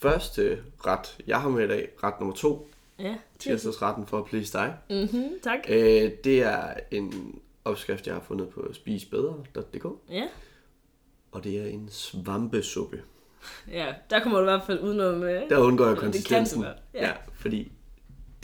[0.02, 4.54] første ret, jeg har med i dag, ret nummer to, Ja, tirsdagsretten for at please
[4.54, 5.60] dig, mm-hmm, tak.
[5.70, 10.24] øh, det er en opskrift, jeg har fundet på spisebedre.dk, Ja.
[11.32, 13.02] og det er en svampesuppe.
[13.72, 15.24] ja, der kommer du i hvert fald udenom...
[15.24, 16.62] Øh, Der undgår jeg Det kan konsistensen.
[16.62, 17.08] du ja.
[17.08, 17.72] ja, fordi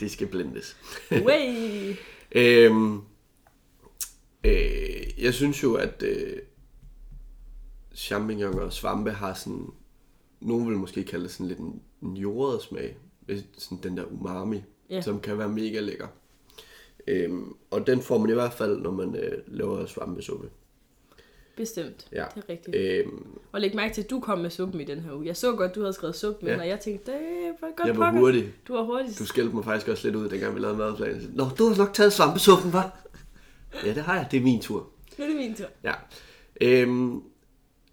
[0.04, 0.76] det skal blendes.
[1.12, 1.94] way.
[2.36, 3.00] Øhm,
[4.44, 6.36] øh, jeg synes jo, at øh,
[7.94, 9.66] champignon og svampe har sådan,
[10.40, 12.96] nogen vil måske kalde det sådan lidt en, en jordet smag,
[13.58, 15.00] sådan den der umami, Ja.
[15.02, 16.06] som kan være mega lækker.
[17.06, 20.50] Øhm, og den får man i hvert fald, når man øh, laver svampesuppe.
[21.56, 22.08] Bestemt.
[22.12, 22.24] Ja.
[22.34, 22.76] Det er rigtigt.
[22.76, 25.26] Øhm, Og læg mærke til, at du kom med suppen i den her uge.
[25.26, 26.60] Jeg så godt, du havde skrevet suppe med, Ja.
[26.60, 27.20] og jeg tænkte, det
[27.60, 28.20] var godt jeg var pokker.
[28.20, 28.52] hurtig.
[28.68, 29.18] Du var hurtig.
[29.18, 31.30] Du skældte mig faktisk også lidt ud, dengang vi lavede madplanen.
[31.34, 33.06] Nå, du har nok taget svampesuppen, var?
[33.84, 34.28] Ja, det har jeg.
[34.30, 34.90] Det er min tur.
[35.18, 35.66] Nu er det min tur.
[35.84, 35.92] Ja.
[36.60, 37.22] Øhm,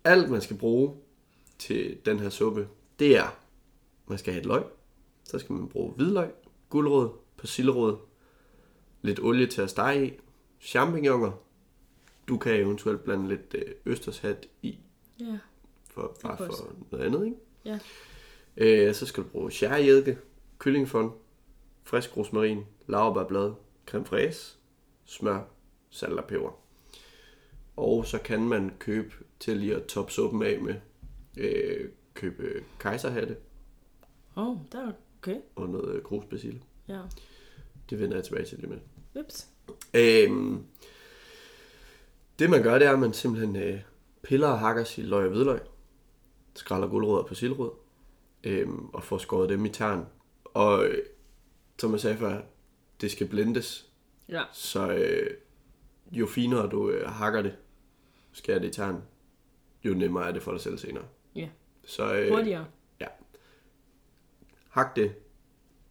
[0.03, 0.94] alt man skal bruge
[1.60, 2.68] til den her suppe,
[3.00, 3.38] det er,
[4.08, 4.63] man skal have et løg,
[5.24, 6.30] så skal man bruge hvidløg,
[6.70, 7.98] gulerod, persillerod,
[9.01, 10.12] lidt olie til at stege i,
[10.62, 11.32] champignoner,
[12.31, 14.79] du kan eventuelt blande lidt øh, østershat i,
[15.19, 15.38] Ja.
[15.89, 16.63] for, bare også.
[16.63, 17.38] for noget andet, ikke?
[17.65, 17.79] Ja.
[18.57, 20.17] Øh, så skal du bruge sherryeddike,
[20.59, 21.11] kyllingefond,
[21.83, 23.53] frisk rosmarin, laurbærblad,
[23.85, 24.57] creme fraise,
[25.05, 25.41] smør,
[25.89, 26.59] salt og peber.
[27.77, 30.75] Og så kan man købe til lige at toppe suppen af med,
[31.38, 33.38] øh, købe kejserhatte
[34.38, 35.38] Åh, oh, der var okay.
[35.55, 36.61] og noget øh, grusbasile.
[36.88, 37.01] Ja.
[37.89, 38.79] Det vender jeg tilbage til lige med.
[39.23, 39.47] Ups.
[39.93, 40.63] Øhm,
[42.41, 43.79] det man gør, det er, at man simpelthen øh,
[44.24, 45.60] piller og hakker sit løg og hvidløg,
[46.55, 47.71] skræller gulerod og persillerod,
[48.43, 50.05] øhm, og får skåret dem i tern.
[50.43, 51.03] Og øh,
[51.79, 52.42] som jeg sagde før,
[53.01, 53.87] det skal blendes,
[54.29, 54.44] Ja.
[54.53, 55.37] så øh,
[56.11, 57.55] jo finere du øh, hakker det,
[58.31, 59.03] skærer det i tern,
[59.83, 61.03] jo nemmere er det for dig selv senere.
[61.35, 61.50] Ja.
[61.85, 62.66] Så øh, Hurtigere.
[64.70, 65.16] hak det,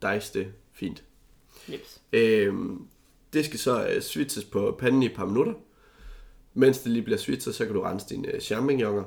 [0.01, 1.03] dice det, fint.
[1.67, 2.01] Nips.
[2.13, 2.87] Øhm,
[3.33, 5.53] det skal så øh, switches på panden i et par minutter.
[6.53, 9.03] Mens det lige bliver switchet, så kan du rense dine øh, champignoner.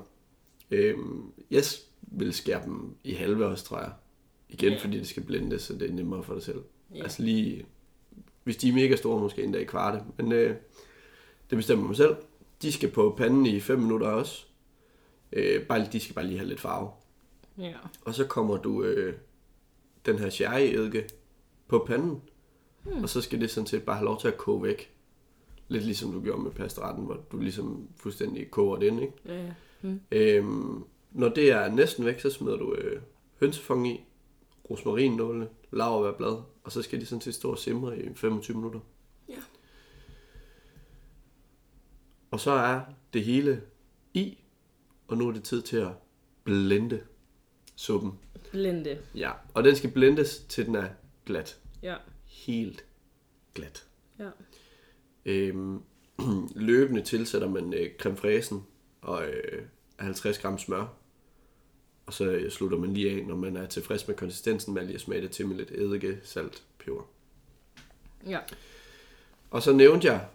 [0.71, 1.63] Øhm, jeg
[2.03, 3.93] vil skære dem i halve også, tror jeg.
[4.49, 4.79] Igen, Ja.
[4.79, 6.63] fordi det skal blendes, så det er nemmere for dig selv.
[6.95, 7.03] Ja.
[7.03, 7.67] Altså lige,
[8.45, 10.05] hvis de er mega store, måske endda i kvarte.
[10.17, 10.57] Men øh,
[11.51, 12.17] det bestemmer man selv.
[12.63, 14.45] De skal på panden i 5 minutter også.
[15.33, 16.91] Øh, bare, de skal bare lige have lidt farve.
[17.59, 17.75] Ja.
[18.05, 19.15] Og så kommer du øh,
[20.07, 21.09] den her sherry-eddike
[21.69, 22.21] på panden.
[22.83, 23.03] Hmm.
[23.03, 24.94] Og så skal det sådan set bare have lov til at koge væk.
[25.69, 29.15] Lidt ligesom du gjorde med pastaretten, hvor du ligesom fuldstændig koger den, ikke?
[29.27, 29.53] Ja, ja.
[29.83, 30.01] Mm.
[30.13, 33.03] Øhm, når det er næsten væk, så smider du øh,
[33.41, 34.05] hønsefong i,
[34.71, 38.81] rosmarinnålene, laurbærblad, og så skal de sådan set stå og simre i 25 minutter.
[39.29, 39.43] Ja.
[42.31, 42.81] Og så er
[43.13, 43.63] det hele
[44.15, 44.39] i,
[45.09, 45.93] og nu er det tid til at
[46.45, 47.01] blende
[47.77, 48.19] suppen.
[48.51, 48.99] Blende.
[49.15, 50.89] Ja, og den skal blendes til den er
[51.27, 51.61] glat.
[51.83, 51.97] Ja.
[52.25, 52.85] Helt
[53.55, 53.87] glat.
[54.19, 54.31] Ja.
[55.25, 55.83] Øhm,
[56.69, 58.67] løbende tilsætter man øh, creme fraisen
[59.01, 59.63] og øh,
[59.99, 60.87] 50 gram smør.
[62.07, 64.89] Og så øh, slutter man lige af, når man er tilfreds med konsistensen, med at
[64.89, 67.03] lige smage det til med lidt eddike, salt, peber.
[68.27, 68.39] Ja.
[69.51, 70.27] Og så nævnte jeg,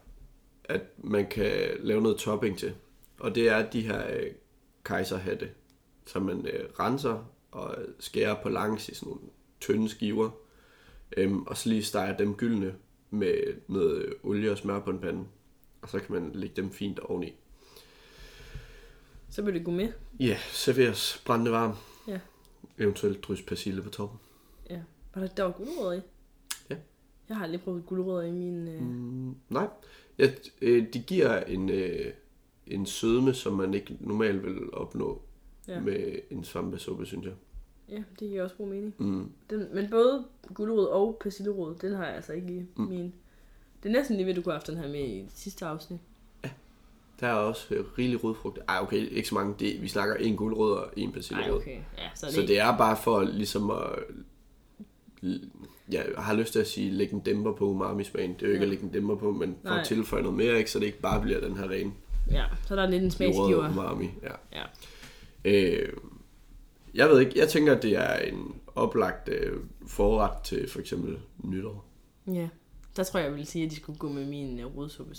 [0.64, 2.76] at man kan lave noget topping til.
[3.20, 4.32] Og det er de her øh,
[4.84, 5.50] kejserhatte,
[6.06, 9.22] som man øh, renser og skærer på langs i sådan nogle
[9.60, 10.30] tynde skiver.
[11.18, 12.76] Øhm, og så lige steger dem gyldne
[13.10, 15.26] med noget olie og smør på en pande.
[15.82, 17.34] Og så kan man lægge dem fint oveni.
[19.30, 19.94] Så bliver det gourmet.
[20.20, 21.76] Ja, serveres brændende varm.
[22.08, 22.20] Ja.
[22.78, 24.20] Eventuelt drys persille på toppen.
[24.70, 24.82] Ja.
[25.14, 26.02] Var der, der var gulerødder i?
[26.70, 26.76] Ja.
[27.30, 28.68] Jeg har aldrig prøvet gulerødder i min...
[28.68, 28.82] Øh...
[28.82, 29.68] Mm, nej.
[30.20, 30.30] Ja,
[30.62, 32.14] øh, de giver en, øh,
[32.68, 35.22] en sødme, som man ikke normalt vil opnå
[35.68, 35.80] ja.
[35.80, 37.34] med en svampesuppe, synes jeg.
[37.92, 38.94] Ja, det giver også god mening.
[38.98, 39.30] Mm.
[39.50, 40.24] Den, men både
[40.54, 42.84] gulerod og persillerod, den har jeg altså ikke i Mm.
[42.86, 43.14] min.
[43.84, 45.66] Det er næsten lige ved, du kunne have haft den her med i det sidste
[45.66, 46.00] afsnit.
[47.20, 48.60] Der er også øh, rigelig rodfrugt.
[48.68, 49.56] Ej, okay, ikke så mange.
[49.60, 51.56] Det, vi snakker en gulerod og en persillerod.
[51.62, 51.72] okay.
[51.98, 53.90] Ja, så er det, Så det er bare for ligesom at...
[55.92, 58.34] Jeg har lyst til at sige, lægge en dæmper på umami-smagen.
[58.34, 58.64] Det er jo ikke Ja.
[58.64, 59.80] at lægge en dæmper på, men for Nej.
[59.80, 61.94] at tilføje noget mere, ikke, så det ikke bare bliver den her ren
[62.32, 63.70] Ja, så der er lidt en smagsgiver.
[63.70, 64.10] umami.
[64.24, 64.60] Ja.
[64.60, 64.64] Ja.
[65.46, 65.94] Øh,
[66.94, 71.18] jeg ved ikke, jeg tænker, at det er en oplagt øh, forret til for eksempel
[71.44, 71.86] nytår.
[72.28, 72.50] ja.
[72.96, 75.16] Der tror jeg, jeg ville sige, at de skulle gå med min uh, rodsuppe.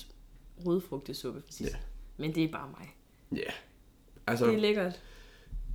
[0.67, 1.67] Rodfrugtesuppe, præcis.
[1.67, 1.77] Ja.
[2.17, 2.97] Men det er bare mig.
[3.39, 3.51] Ja,
[4.27, 5.01] altså Det er lækkert.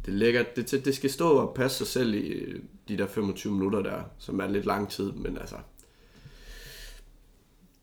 [0.06, 0.56] det er lækkert.
[0.56, 4.04] Det, det skal stå og passe sig selv i øh, de der 25 minutter der,
[4.18, 5.56] som er lidt lang tid, men altså,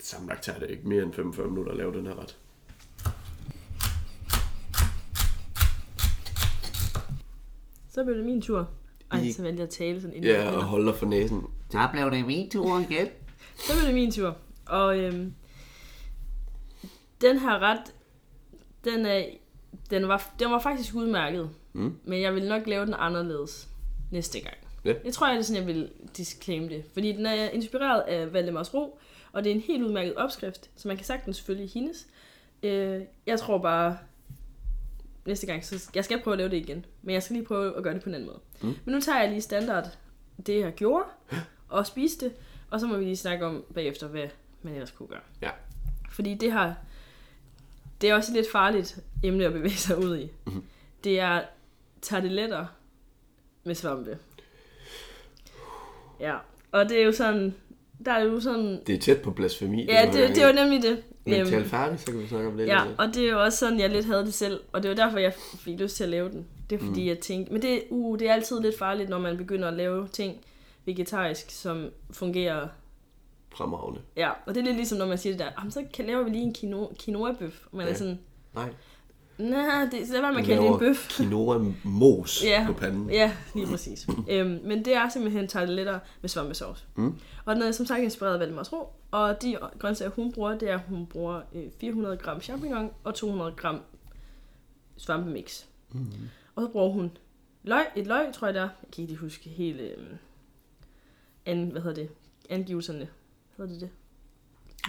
[0.01, 2.39] sammenlagt tager det ikke mere end 45 minutter at lave den her ret.
[7.93, 8.69] Så blev det min tur.
[9.11, 10.25] Ej, I- så valgte jeg at tale sådan ind.
[10.25, 11.43] Ja, og holde dig for næsen.
[11.71, 13.09] Så blev det min tur igen.
[13.57, 14.37] Så blev det min tur.
[14.67, 15.35] Og øhm,
[17.21, 17.95] den her ret,
[18.85, 19.25] den, er,
[19.91, 21.51] den, var, den var faktisk udmærket.
[21.73, 21.97] Mm.
[22.05, 23.69] Men jeg vil nok lave den anderledes
[24.11, 24.57] næste gang.
[24.85, 24.95] Ja.
[25.05, 26.85] Jeg tror, jeg er det sådan, jeg vil disclaim det.
[26.93, 28.99] Fordi den er inspireret af Valdemars Ro,
[29.33, 32.07] og det er en helt udmærket opskrift, så man kan sagtens følge hendes.
[32.63, 33.99] Øh, jeg tror bare,
[35.27, 36.87] næste gang, så jeg skal prøve at lave det igen.
[37.03, 38.41] Men jeg skal lige prøve at gøre det på en anden måde.
[38.63, 38.75] Mm.
[38.85, 39.89] Men nu tager jeg lige standard
[40.47, 41.05] det, jeg gjorde,
[41.69, 42.33] og spise det,
[42.71, 44.29] og så må vi lige snakke om bagefter, hvad
[44.63, 45.21] man ellers kunne gøre.
[45.43, 45.51] Ja.
[46.11, 46.75] Fordi det har,
[48.01, 50.31] det er også et lidt farligt emne at bevæge sig ud i.
[50.47, 50.65] Mhm.
[51.05, 51.43] Det er
[52.03, 52.67] tarteletter
[53.65, 54.19] med svampe.
[56.21, 56.37] Ja,
[56.73, 57.55] og det er jo sådan,
[58.05, 59.85] der er jo sådan, Det er tæt på blasfemi.
[59.85, 61.03] ja, nogle det, det var nemlig det.
[61.25, 62.67] Men Øhm, tal færdigt, så kan vi snakke om det.
[62.67, 62.99] Ja, lidt.
[63.01, 64.61] og det er jo også sådan, jeg lidt havde det selv.
[64.73, 66.47] Og det var derfor, jeg fik lyst til at lave den.
[66.71, 67.07] Det er fordi, Mm.
[67.09, 67.53] jeg tænkte...
[67.53, 70.41] Men det, uh, det er altid lidt farligt, når man begynder at lave ting
[70.85, 72.69] vegetarisk, som fungerer...
[73.57, 74.01] Fremragende.
[74.17, 76.23] Ja, og det er lidt ligesom, når man siger det der, "Jamen, så kan laver
[76.23, 77.67] vi lige en quinoa, quinoa-bøf.
[77.73, 77.93] Man Ja.
[77.93, 78.19] er sådan,
[78.55, 78.69] Nej.
[79.39, 81.09] Nej, det, så at Man kalde det en bøf.
[81.17, 82.65] Quinoa mos Ja.
[82.67, 83.11] på panden.
[83.11, 84.07] Ja, lige præcis.
[84.31, 86.85] øhm, men det er simpelthen tarteletter med svampesauce.
[86.95, 87.15] Mm.
[87.45, 88.93] Og den er som sagt inspireret af Valdemars Ro.
[89.11, 93.15] Og de grøntsager, hun bruger, det er, at hun bruger øh, 400 gram champignon og
[93.15, 93.81] 200 gram
[94.97, 95.65] svampemix.
[95.93, 96.07] Mm.
[96.55, 97.11] Og så bruger hun
[97.63, 98.69] løg, et løg, tror jeg det er.
[98.83, 100.07] Jeg kan ikke lige huske hele, øh,
[101.47, 102.09] an, hvad hedder det,
[102.51, 103.09] angivelserne.
[103.57, 103.97] Hvad hedder det det?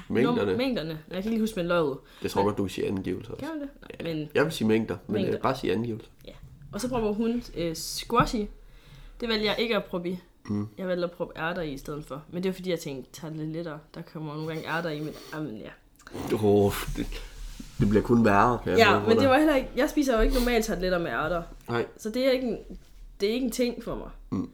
[0.10, 0.52] Mængderne.
[0.54, 0.90] Num- mængderne.
[0.90, 1.98] Jeg kan ikke lige huske med løget.
[2.24, 3.46] Det tror jeg godt, du kan sige angivelser også.
[3.46, 3.70] Kan det?
[4.04, 5.32] Nej, men Jeg vil sige mængder, men Mængder.
[5.32, 5.42] mængder.
[5.42, 6.08] bare sige angivelser.
[6.74, 8.46] Og så prøver hun øh, squashy.
[9.22, 10.20] Det vælger jeg ikke at prøve i.
[10.50, 10.68] Mm.
[10.78, 12.24] Jeg valgte at prøve ærter i i stedet for.
[12.32, 13.80] Men det er fordi, jeg tænkte, tag det lidt lettere.
[13.96, 15.70] Der kommer nogle gange ærter i, men, jamen, ja.
[16.44, 17.06] Oh, det,
[17.80, 18.60] det bliver kun værre.
[18.64, 19.70] Kan Ja, men det var heller ikke...
[19.76, 21.44] Jeg spiser jo ikke normalt tarteletter med ærter.
[21.70, 21.86] Nej.
[21.98, 22.58] Så det er ikke en,
[23.22, 24.10] det er ikke en ting for mig.
[24.30, 24.50] Mm.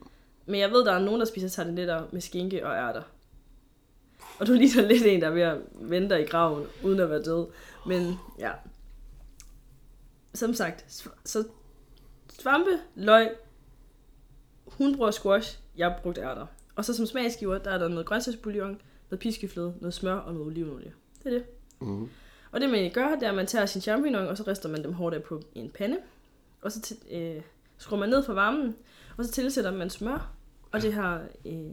[0.45, 3.01] Men jeg ved, der er nogen, der spiser tarteletter med skinke og ærter.
[4.39, 7.23] Og du ligner lidt en, der er ved at vente i graven, uden at være
[7.23, 7.47] død.
[7.87, 8.51] Men ja.
[10.33, 11.43] Som sagt, så
[12.29, 13.29] svampe, løg,
[14.65, 16.45] hun bruger squash, jeg har brugt ærter.
[16.75, 20.47] Og så som smagsgiver, der er der noget grøntsagsbouillon, noget piskefløde, noget smør og noget
[20.47, 20.93] olivenolie.
[21.23, 21.45] Det er det.
[21.81, 22.09] Mm.
[22.51, 24.69] Og det man egentlig gør, det er, at man tager sin champignon, og så rister
[24.69, 25.97] man dem hårdt af på en pande.
[26.61, 27.41] Og så til, øh,
[27.77, 28.75] skruer man ned for varmen,
[29.17, 30.31] og så tilsætter man smør,
[30.71, 31.71] og det har øh,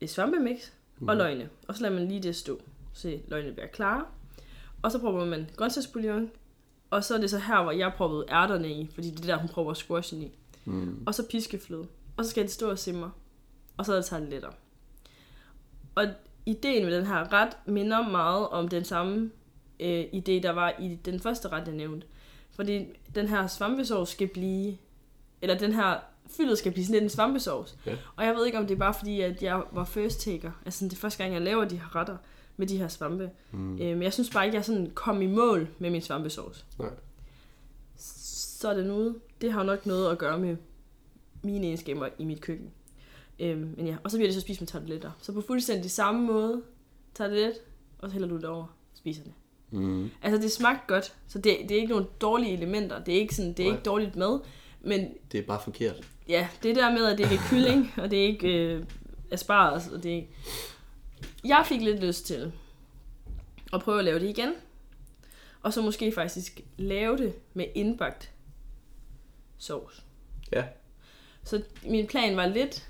[0.00, 0.70] et svampemix
[1.08, 1.48] og løgne.
[1.68, 2.60] Og så lader man lige det stå,
[2.92, 4.04] så løgne bliver klare.
[4.82, 6.30] Og så prøver man grøntsagsbouillon,
[6.90, 9.36] og så er det så her, hvor jeg proppede ærterne i, fordi det er der,
[9.36, 10.30] hun prøver squashen i.
[10.64, 11.02] Mm.
[11.06, 11.86] Og så piskefløde.
[12.16, 13.10] Og så skal det stå og simre.
[13.76, 14.50] Og så er det tarteletter.
[15.94, 16.06] Og
[16.46, 19.30] ideen med den her ret minder meget om den samme
[19.80, 22.06] øh, idé, der var i den første ret, jeg nævnte.
[22.50, 24.76] Fordi den her svampesovs skal blive,
[25.42, 25.98] eller den her
[26.36, 27.78] fyldet skal blive sådan lidt en svampesovs.
[27.86, 27.96] Ja.
[28.16, 30.50] Og jeg ved ikke, om det er bare fordi, at jeg var first taker.
[30.64, 32.16] Altså sådan, det er første gang, jeg laver de her retter
[32.56, 33.30] med de her svampe.
[33.52, 33.72] Mm.
[33.72, 36.66] Øh, men jeg synes bare ikke, jeg sådan kom i mål med min svampesovs.
[36.78, 36.90] Nej.
[37.96, 39.14] Så er den ude.
[39.40, 40.56] Det har nok noget at gøre med
[41.42, 42.70] mine egenskaber i mit køkken.
[43.38, 45.10] Øhm, men ja, og så bliver det så spist med tarteletter.
[45.22, 46.62] Så på fuldstændig samme måde,
[47.14, 47.52] tartelet,
[47.98, 49.32] og så hælder du det over, spiser det.
[49.70, 50.10] Mm.
[50.22, 53.04] Altså det smagte godt, så det, det er ikke nogle dårlige elementer.
[53.04, 53.76] Det er ikke, sådan, det er Nej.
[53.76, 54.40] ikke dårligt mad,
[54.82, 56.08] men Det er bare forkert.
[56.28, 58.84] ja, det der med, at det ikke er kylling, og det er ikke øh,
[59.30, 60.22] asparges, og det er...
[61.44, 62.52] Jeg fik lidt lyst til
[63.72, 64.52] at prøve at lave det igen.
[65.62, 68.30] Og så måske faktisk lave det med indbagt
[69.58, 70.04] sovs.
[70.52, 70.64] Ja.
[71.44, 72.88] Så min plan var lidt,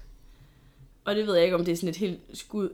[1.05, 2.71] og det ved jeg ikke, om det er sådan et helt skud,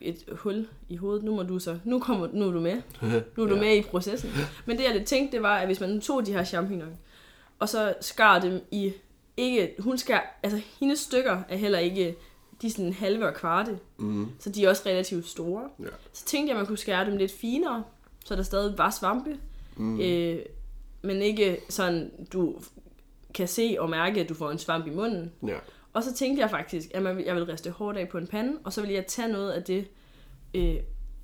[0.00, 1.24] et hul i hovedet.
[1.24, 2.82] Nu må du så, nu, kommer, nu er du med.
[3.36, 3.60] Nu er du Ja.
[3.60, 4.30] med i processen.
[4.66, 6.96] Men det jeg lidt tænkte, det var, at hvis man nu tog de her champignon,
[7.58, 8.92] og så skar dem i,
[9.36, 12.16] ikke, hun skar, altså hendes stykker er heller ikke,
[12.62, 14.26] de er sådan halve og kvarte, Mm.
[14.38, 15.62] så de er også relativt store.
[15.80, 15.84] Ja.
[16.12, 17.84] Så tænkte jeg, at man kunne skære dem lidt finere,
[18.24, 19.36] så der stadig var svampe,
[19.76, 20.00] Mm.
[20.00, 20.38] øh,
[21.02, 22.54] men ikke sådan, du
[23.34, 25.32] kan se og mærke, at du får en svamp i munden.
[25.46, 25.56] Ja.
[25.92, 28.52] Og så tænkte jeg faktisk, at man, jeg ville riste hårdt af på en pande,
[28.64, 29.88] og så ville jeg tage noget af det
[30.54, 30.76] øh,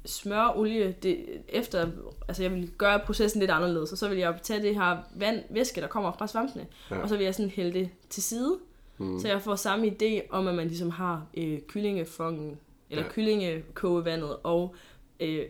[0.04, 1.88] smør, olie, det, efter,
[2.28, 5.42] altså jeg ville gøre processen lidt anderledes, og så ville jeg tage det her vand,
[5.50, 6.96] væske, der kommer fra svampene, Ja.
[6.98, 8.58] og så vil jeg sådan hælde det til side,
[8.98, 9.20] Mm.
[9.20, 12.58] så jeg får samme idé om, at man ligesom har øh, kyllingefongen,
[12.90, 13.10] eller Ja.
[13.10, 14.74] kyllingekogevandet og
[15.20, 15.46] øh,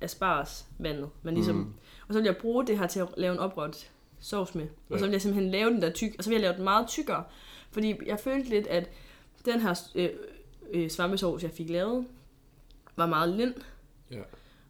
[0.00, 1.10] aspargesvandet.
[1.22, 1.72] Man ligesom, Mm.
[2.08, 4.62] Og så vil jeg bruge det her til at lave en oprørt sovs med.
[4.62, 4.98] Og Ja.
[4.98, 6.88] så vil jeg simpelthen lave den der tyk, og så vil jeg lave den meget
[6.88, 7.24] tykkere.
[7.70, 8.90] Fordi jeg følte lidt, at
[9.44, 10.08] den her øh,
[10.72, 12.06] øh, svampesovs, jeg fik lavet,
[12.96, 13.54] var meget lind.
[14.12, 14.22] Ja.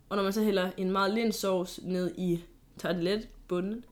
[0.08, 2.44] Og når man så hælder en meget lind sovs ned i
[2.78, 3.84] tarteletbunden,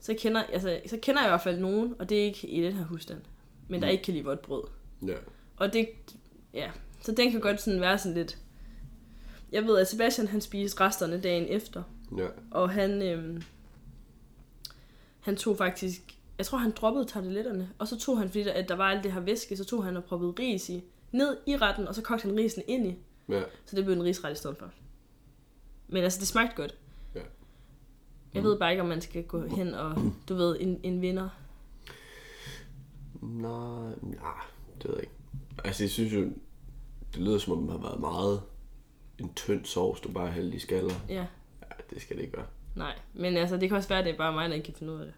[0.00, 2.62] så kender, altså, så kender jeg i hvert fald nogen, og det er ikke i
[2.62, 3.20] den her husstand,
[3.68, 3.92] men der Mm.
[3.92, 4.62] ikke kan lide vådt brød.
[5.06, 5.14] Ja.
[5.56, 5.88] Og det,
[6.54, 8.38] ja, så den kan godt sådan være sådan lidt...
[9.52, 11.82] Jeg ved, at Sebastian han spiste resterne dagen efter,
[12.18, 12.26] Ja.
[12.50, 13.42] og han, øhm,
[15.20, 18.68] han tog faktisk, jeg tror han droppede tarteletterne, og så tog han, fordi der, at
[18.68, 21.56] der var alt det her væske, så tog han og proppede ris i, ned i
[21.56, 22.94] retten, og så kogte han risene ind i,
[23.28, 23.42] Ja.
[23.66, 24.70] så det blev en risret i stedet for.
[25.92, 26.74] Men altså, det smagte godt.
[27.14, 27.20] Ja.
[28.34, 29.94] Jeg ved bare ikke, om man skal gå hen og,
[30.28, 31.28] du ved, en, en vinder.
[33.22, 34.30] Nej, nej,
[34.82, 35.14] det ved jeg ikke.
[35.64, 36.20] Altså, jeg synes jo,
[37.14, 38.42] det lyder som om, den har været meget
[39.18, 40.94] en tynd sovs, du bare hælder i skaller.
[41.08, 41.26] Ja,
[41.62, 42.46] Ja, det skal det ikke være.
[42.76, 42.94] nej.
[43.14, 44.92] Men altså, det kan også være, at det er bare mig, der ikke kan finde
[44.92, 45.14] ud af det.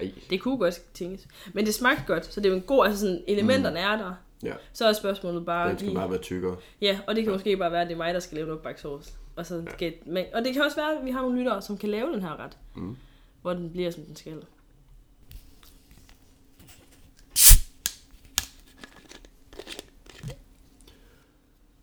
[0.00, 0.12] Nej.
[0.30, 1.28] Det kunne godt tænkes.
[1.52, 4.14] Men det smagte godt, så det er jo en god, altså sådan, elementerne er der.
[4.42, 6.56] Ja, Så er spørgsmålet bare den skal bare være tykkere.
[6.80, 8.52] Ja, og det kan måske bare være, at det er mig, der skal lave en
[8.52, 9.18] opbagt sovs.
[9.38, 11.78] Og, så skal, men, og det kan også være, at vi har nogle lyttere, som
[11.78, 12.58] kan lave den her ret.
[12.76, 12.96] Mm.
[13.42, 14.42] Hvor den bliver, som den skal.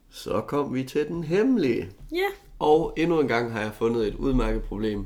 [0.10, 1.90] Så kom vi til den hemmelige.
[2.12, 2.28] Ja,
[2.60, 5.06] Og endnu en gang har jeg fundet et udmærket problem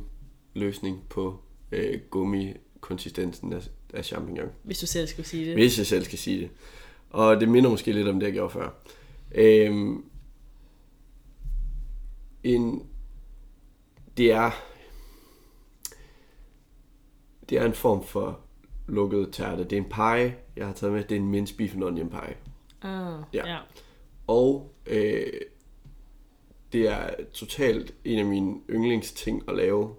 [0.53, 1.39] løsning på
[1.71, 4.49] øh, gummikonsistensen af, af champignon.
[4.63, 5.53] hvis du selv skulle sige det.
[5.53, 6.49] Hvis jeg selv skal sige det.
[7.09, 8.69] Og det minder måske lidt om det, jeg gjorde før.
[9.31, 10.03] Øhm,
[12.43, 12.89] en,
[14.17, 14.51] det er
[17.49, 18.39] det er en form for
[18.87, 19.63] lukket tærte.
[19.63, 21.03] Det er en pie, jeg har taget med.
[21.03, 22.37] Det er en mince beef and onion pie.
[22.81, 23.47] Ah, Ja.
[23.47, 23.59] ja.
[24.27, 25.23] Og øh,
[26.73, 29.95] det er totalt en af mine yndlingsting at lave.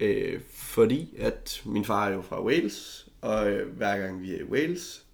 [0.00, 4.38] Øh, fordi at min far er jo fra Wales, og øh, hver gang vi er
[4.40, 5.06] i Wales,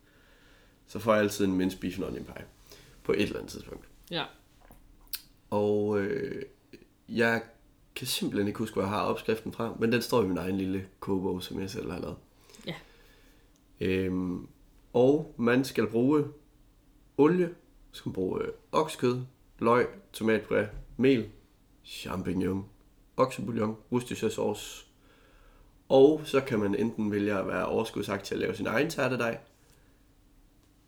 [0.87, 2.45] så får jeg altid en mince beef and onion pie.
[3.03, 3.89] På et eller andet tidspunkt.
[4.11, 4.25] ja.
[5.51, 6.43] Og øh,
[7.09, 7.43] jeg
[7.97, 10.59] kan simpelthen ikke huske, hvor jeg har opskriften fra, men den står i min egen
[10.59, 12.17] lille kogebog, som jeg selv har lavet.
[12.67, 12.75] Ja.
[13.81, 14.49] Øhm,
[14.93, 16.25] og man skal bruge
[17.17, 17.55] olie,
[17.93, 19.21] skal bruge øh, oksekød,
[19.59, 20.67] løg, tomatpuré,
[20.97, 21.31] mel,
[21.85, 22.67] champignon,
[23.17, 24.87] oksebouillon, Worcestershire sauce.
[25.89, 29.39] Og så kan man enten vælge at være overskudsagt til at lave sin egen tærtedej.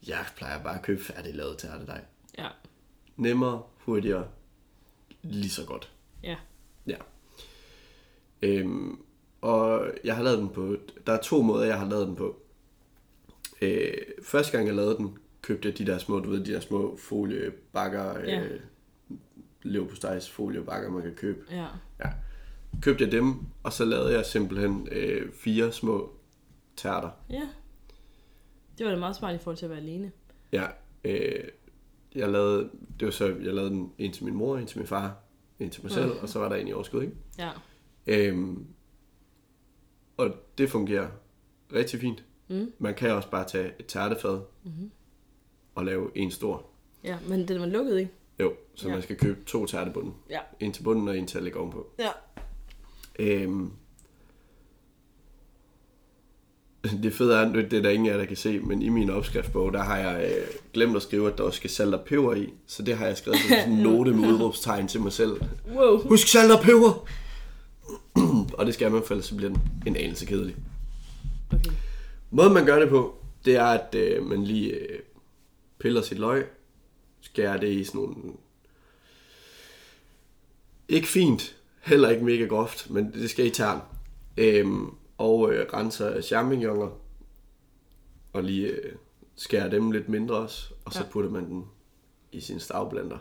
[0.07, 2.05] Jeg plejer bare at købe færdiglavet tærtedej.
[2.39, 2.49] Ja.
[3.17, 4.29] Nemmere, hurtigere,
[5.23, 5.93] lige så godt.
[6.23, 6.37] Ja.
[6.87, 6.97] Ja.
[8.43, 8.99] Øhm,
[9.41, 12.43] og jeg har lavet den på, der er to måder, jeg har lavet den på.
[13.63, 16.61] Øh, første gang jeg lavede den, købte jeg de der små, du ved, de der
[16.61, 18.43] små foliebakker, Ja.
[18.45, 18.61] øh,
[19.63, 21.39] leverpostejs foliebakker, man kan købe.
[21.51, 21.67] Ja.
[22.05, 22.11] Ja.
[22.83, 26.13] Købte jeg dem, og så lavede jeg simpelthen øh, fire små
[26.77, 27.11] tærter.
[27.31, 27.49] Ja.
[28.79, 30.13] Det var da meget smart i forhold til at være alene.
[30.53, 30.67] Ja,
[31.05, 31.45] øh,
[32.15, 34.87] jeg lavede, det var så, jeg lavede den en til min mor, en til min
[34.87, 35.17] far,
[35.61, 37.15] en til mig selv, og så var der en i overskud, ikke?
[37.39, 37.51] Ja.
[38.07, 38.67] Øhm,
[40.17, 41.09] og det fungerer
[41.73, 42.25] rigtig fint.
[42.49, 42.73] Mm.
[42.79, 44.91] Man kan også bare tage et tærtefad mm-hmm.
[45.75, 46.67] og lave en stor.
[47.05, 48.13] Ja, men den var lukket, ikke?
[48.41, 48.95] Jo, så Ja.
[48.95, 50.15] man skal købe to tærtebunden.
[50.31, 50.41] Ja.
[50.61, 51.87] En til bunden og en til at lægge ovenpå.
[51.99, 52.11] Ja.
[53.19, 53.73] Øhm,
[57.03, 59.11] det fede er, det er der ingen af jer, der kan se, men i min
[59.11, 62.35] opskriftsbog, der har jeg øh, glemt at skrive, at der også skal salt og peber
[62.35, 62.53] i.
[62.67, 65.41] Så det har jeg skrevet som sådan en note med udråbstegn til mig selv.
[65.75, 65.99] Wow.
[65.99, 67.07] Husk salt og peber!
[68.59, 70.57] og det skal jeg i hvert fald, så bliver den en anelse kedelig.
[71.53, 71.71] Okay.
[72.31, 73.15] Måden man gør det på,
[73.45, 74.99] det er, at øh, man lige øh,
[75.81, 76.47] piller sit løg,
[77.21, 78.15] skærer det i sådan nogle...
[80.89, 83.81] Ikke fint, heller ikke mega groft, men det skal i tern.
[84.37, 86.89] Øhm, og øh, renser champignoner,
[88.33, 88.93] og lige øh,
[89.37, 91.11] skærer dem lidt mindre også, og så Ja.
[91.11, 91.65] putter man den
[92.33, 93.19] i sin stavblender.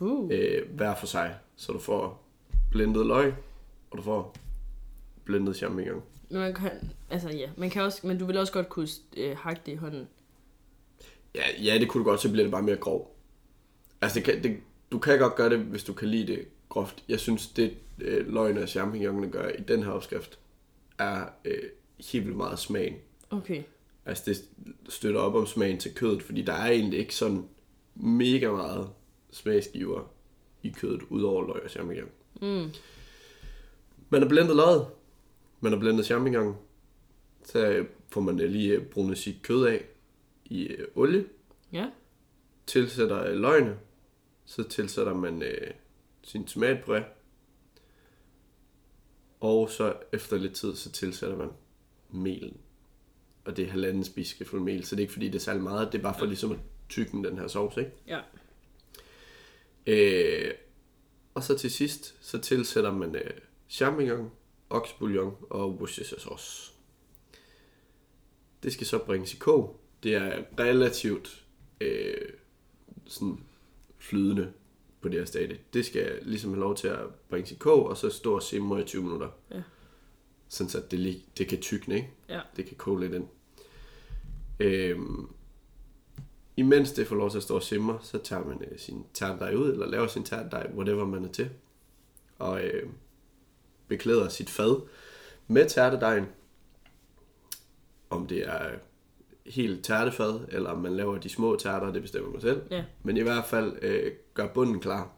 [0.00, 0.30] Uh.
[0.32, 2.24] Øh, hver for sig, så du får
[2.70, 3.34] blendet løg,
[3.90, 4.34] og du får
[5.24, 6.02] blendet champignon.
[6.28, 6.70] Men man kan,
[7.10, 9.74] altså ja, man kan også, men du vil også godt kunne øh, hakke det i
[9.74, 10.08] hånden.
[11.34, 13.16] Ja, ja, det kunne du godt, så bliver det bare mere grov.
[14.00, 14.56] Altså, det kan, det,
[14.92, 17.04] du kan godt gøre det, hvis du kan lide det groft.
[17.08, 20.38] Jeg synes, det øh, løgn og champignonerne gør i den her opskrift,
[21.00, 21.62] er øh,
[22.12, 22.94] helt vildt meget smagen.
[23.30, 23.62] Okay.
[24.06, 24.44] Altså, det
[24.88, 27.48] støtter op om smagen til kødet, fordi der er egentlig ikke sådan
[27.94, 28.90] mega meget
[29.30, 30.12] smagsgiver
[30.62, 32.08] i kødet, udover løg og champignon.
[32.42, 32.68] Mm.
[34.10, 34.86] Man har blendet løget,
[35.60, 36.56] man har blendet champignon,
[37.44, 39.84] så øh, får man lige øh, brunet sit kød af
[40.44, 41.24] i øh, olie,
[41.72, 41.90] Ja.
[42.66, 43.76] tilsætter løgene,
[44.44, 45.70] så tilsætter man øh,
[46.22, 47.02] sin tomatpuré,
[49.40, 51.48] Og så efter lidt tid, så tilsætter man
[52.10, 52.56] melen.
[53.44, 55.92] Og det er halvanden spiseskefuld mel, så det er ikke fordi, det er særlig meget.
[55.92, 57.90] Det er bare for ligesom at tykke den her sovs, ikke?
[58.06, 58.20] Ja.
[59.86, 60.54] Øh,
[61.34, 63.30] og så til sidst, så tilsætter man øh,
[63.68, 64.30] champignon,
[64.70, 66.72] oksbouillon og Worcestershire sauce.
[68.62, 69.80] Det skal så bringes i kog.
[70.02, 71.44] Det er relativt
[71.80, 72.28] øh,
[73.06, 73.38] sådan
[73.98, 74.52] flydende
[75.00, 75.58] på det her stadie.
[75.72, 76.98] Det skal ligesom have lov til at
[77.30, 79.28] bringes i kog, og så stå og simre i 20 minutter.
[79.50, 79.62] Ja.
[80.48, 82.10] Sådan så det, lige- det kan tykne, ikke?
[82.28, 82.40] Ja.
[82.56, 83.26] Det kan koge lidt ind.
[84.60, 85.28] Øhm,
[86.56, 89.54] imens det får lov til at stå og simre, så tager man øh, sin terndej
[89.54, 91.50] ud, eller laver sin terndej, whatever man er til.
[92.38, 92.88] Og øh,
[93.88, 94.80] beklæder sit fad
[95.48, 96.26] med tærtedejen.
[98.10, 98.70] Om det er
[99.46, 102.62] helt tærtefad, eller om man laver de små tærter, det bestemmer man selv.
[102.70, 102.84] Ja.
[103.02, 105.12] Men i hvert fald øh, gør bunden klar.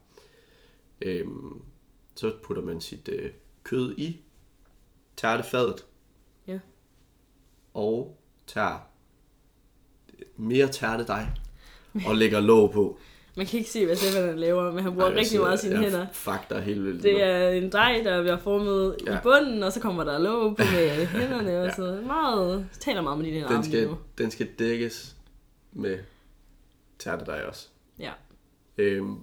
[1.03, 1.63] Øhm,
[2.15, 3.31] så putter man sit øh,
[3.63, 4.21] kød i
[5.17, 5.87] tærtefadet.
[6.47, 6.59] Ja.
[7.75, 8.79] Og tager
[10.37, 11.27] mere tærtedej
[12.07, 12.99] og lægger låg på.
[13.37, 15.75] Man kan ikke se, hvad Stefan laver, men han bruger Ej, rigtig sidder- meget sine
[15.75, 16.07] jeg hænder.
[16.13, 17.03] Fuck dig helt vildt.
[17.03, 19.13] Det er en drej, der bliver formet ja.
[19.13, 19.19] Ja.
[19.19, 23.19] i bunden, og så kommer der låg på med hænderne og så meget, taler meget
[23.19, 23.97] med dine den arme lige skal, nu.
[24.19, 25.17] den skal dækkes
[25.73, 25.99] med
[26.99, 27.69] tærtedej også.
[27.99, 28.13] Ja.
[28.79, 29.17] Øhm,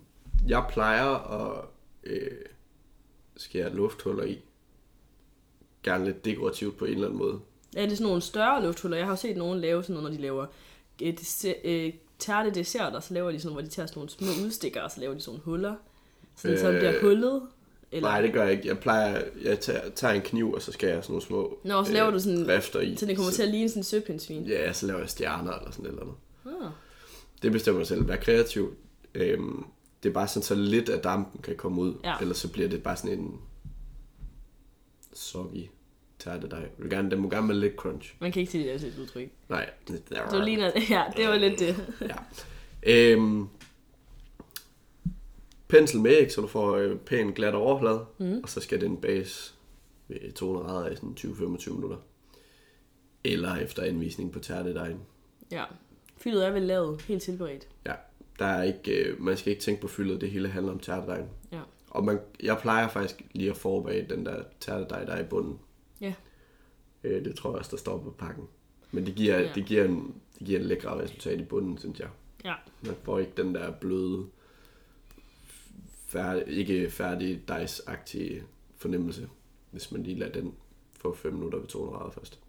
[0.48, 1.06] jeg plejer
[1.42, 1.66] at
[2.04, 2.32] øh,
[3.38, 4.40] skære lufthuller i.
[5.84, 7.40] Gerne lidt dekorativt på en eller anden måde.
[7.78, 8.98] Er det sådan nogle større lufthuller?
[8.98, 10.46] Jeg har set nogen lave sådan noget, når de laver
[11.00, 14.82] dessert, øh, tærte desserter, så laver de sådan, hvor de tager sådan nogle små udstikker,
[14.82, 15.76] og så laver de sådan nogle huller.
[16.36, 17.42] Sådan, øh, så det bliver Øh, hullet.
[17.92, 18.10] Eller...
[18.10, 18.68] Nej, det gør jeg ikke.
[18.68, 21.84] Jeg plejer, jeg tager, tager en kniv, og så skærer jeg sådan nogle små Nå,
[21.84, 22.96] så laver du sådan- rifter i.
[22.96, 24.44] Så det kommer Så- til at ligne sådan en søpindsvin.
[24.48, 26.16] Ja, så laver jeg stjerner eller sådan et eller andet.
[26.66, 26.72] Ah.
[27.42, 28.08] Det bestemmer jeg selv.
[28.08, 28.74] Vær kreativ.
[29.16, 29.66] Øhm,
[30.04, 31.94] det er bare sådan, så lidt af dampen kan komme ud.
[32.04, 32.16] Ja.
[32.22, 33.40] Ellers så bliver det bare sådan en
[35.14, 35.66] soggy
[36.20, 36.60] tærtedej.
[36.60, 38.16] Jeg vil gerne, den må gerne være lidt crunch.
[38.20, 39.30] Man kan ikke se det der til et udtryk.
[39.50, 39.70] Nej.
[40.32, 41.94] Du ligner, ja, det var lidt det.
[42.02, 42.16] Ja.
[42.84, 43.48] Øhm,
[45.68, 48.06] pensel med æg, så du får øh, pæn glat overflade.
[48.18, 48.40] Mm.
[48.44, 49.56] Og så skal den bages
[50.08, 51.98] ved 200 grader i sådan 20-25 minutter.
[53.24, 55.00] Eller efter anvisning på tærtedejen.
[55.52, 55.64] Ja.
[56.18, 57.68] Fyldet er vel lavet, helt tilberedt.
[57.86, 57.94] Ja,
[58.40, 61.26] der er ikke, øh, man skal ikke tænke på fyldet, det hele handler om tærtedejen.
[61.52, 61.62] Ja.
[61.90, 65.60] Og man, jeg plejer faktisk lige at forbage den der tærtedej, der er i bunden.
[66.02, 66.14] Ja.
[67.04, 68.48] Øh, det tror jeg også, der står på pakken.
[68.92, 69.52] Men det giver, Ja.
[69.56, 72.10] det giver, en, det giver en lækre resultat i bunden, synes jeg.
[72.44, 72.54] Ja.
[72.82, 74.26] Man får ikke den der bløde,
[76.08, 78.44] færdig, ikke færdig dejsagtige
[78.78, 79.30] fornemmelse,
[79.72, 80.56] hvis man lige lader den
[80.92, 82.40] få 5 minutter ved 200 grader først.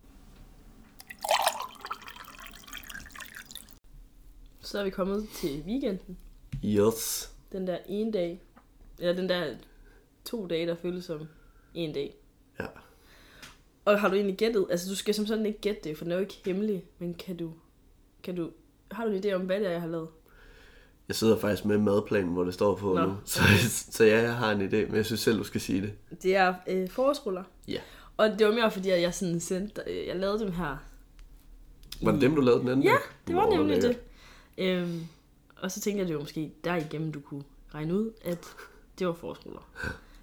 [4.61, 6.19] Så er vi kommet til weekenden.
[6.65, 7.35] Yes.
[7.53, 8.41] Den der ene dag.
[8.99, 9.57] Eller den der
[10.25, 11.29] to dage, der føles som
[11.75, 12.15] en dag.
[12.61, 12.67] Ja.
[13.85, 14.67] Og har du egentlig gættet?
[14.71, 16.85] Altså, du skal som sådan ikke gætte det, for den er jo ikke hemmelig.
[16.99, 17.53] Men kan du...
[18.23, 18.51] Kan du
[18.93, 20.09] har du en idé om, hvad det er, jeg har lavet?
[21.09, 23.17] Jeg sidder faktisk med madplanen, hvor det står på Nå, nu.
[23.25, 23.41] Så,
[23.91, 25.93] så ja, jeg har en idé, men jeg synes selv, du skal sige det.
[26.23, 27.45] Det er øh, forårsruller.
[27.69, 27.81] Ja.
[28.17, 29.83] Og det var mere fordi, at jeg sådan sendte...
[29.87, 30.77] Øh, jeg lavede dem her.
[32.03, 32.85] Var det dem, du lavede den anden?
[32.85, 33.99] Ja, det var Nå, nemlig det.
[34.59, 35.01] Øhm,
[35.57, 37.43] og så tænkte jeg, at det var måske derigennem, du kunne
[37.75, 38.47] regne ud, at
[38.99, 39.71] det var forårsruller.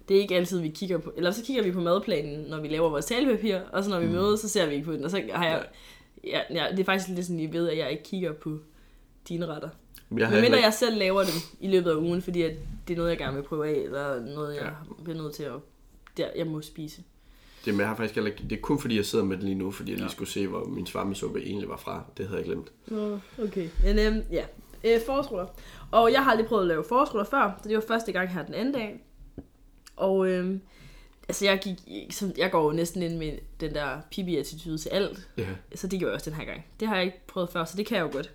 [0.08, 1.12] Det er ikke altid, vi kigger på...
[1.16, 4.06] Eller så kigger vi på madplanen, når vi laver vores talepapir, og så når vi
[4.06, 4.12] Mm.
[4.12, 5.04] mødes, så ser vi ikke på den.
[5.04, 5.66] Og så har jeg...
[6.24, 8.58] Ja, ja, det er faktisk lidt sådan, I ved, at jeg ikke kigger på
[9.28, 9.68] dine retter.
[10.08, 12.52] Men jeg Men mindre jeg selv laver dem i løbet af ugen, fordi at
[12.88, 14.72] det er noget, jeg gerne vil prøve af, eller noget, jeg
[15.04, 15.52] bliver nødt til at...
[16.16, 17.02] Der, jeg må spise.
[17.64, 19.54] Det, men jeg har faktisk heller det er kun fordi, jeg sidder med den lige
[19.54, 22.04] nu, fordi jeg lige skulle se, hvor min svarmesuppe egentlig var fra.
[22.16, 22.72] Det havde jeg glemt.
[22.86, 23.68] Nå, okay.
[23.84, 24.44] Men øhm, ja,
[24.84, 25.46] øh, forårsruller.
[25.90, 28.44] Og jeg har aldrig prøvet at lave forårsruller før, så det var første gang her
[28.44, 29.04] den anden dag.
[29.98, 30.60] Og øhm,
[31.28, 35.28] altså jeg gik, som, jeg går jo næsten ind med den der pibi-attitude til alt.
[35.38, 35.48] Ja.
[35.74, 36.64] Så det gjorde jeg også den her gang.
[36.80, 38.32] Det har jeg ikke prøvet før, så det kan jeg jo godt.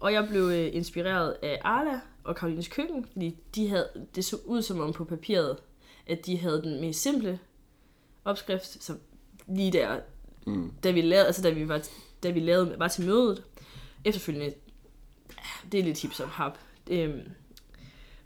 [0.00, 4.36] Og jeg blev øh, inspireret af Arla og Karolines Køkken, fordi de havde, det så
[4.44, 5.56] ud som om på papiret,
[6.06, 7.38] at de havde den mest simple
[8.24, 8.98] opskrift, som
[9.46, 10.00] lige der,
[10.46, 10.72] Mm.
[10.84, 11.82] da vi lavede, altså da vi var,
[12.22, 13.42] da vi lavede, var til mødet.
[14.04, 14.54] Efterfølgende,
[15.72, 16.58] det er lidt hip som hap.
[16.90, 17.20] Øhm,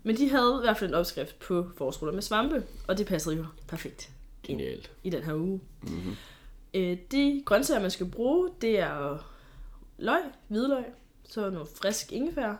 [0.03, 3.37] men de havde i hvert fald en opskrift på forårsruller med svampe, og det passede
[3.37, 4.11] jo perfekt
[4.43, 4.91] Genialt.
[5.05, 5.61] i den her uge.
[5.83, 6.17] Mm-hmm.
[6.75, 9.19] Øh, de grøntsager, man skal bruge, det er
[9.99, 10.85] løg, hvidløg,
[11.25, 12.55] så noget frisk ingefær,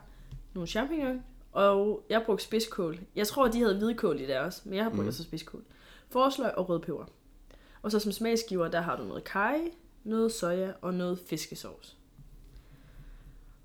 [0.55, 1.23] nogle champignon,
[1.53, 2.99] og jeg brugte spidskål.
[3.17, 5.13] Jeg tror, de havde hvidkål i deres, men jeg har brugt mm.
[5.13, 5.65] så spidskål.
[6.09, 7.05] Forsløg og rødpeber.
[7.83, 9.61] Og så som smagsgiver, der har du noget kaj,
[10.05, 11.97] noget soja og noget fiskesauce.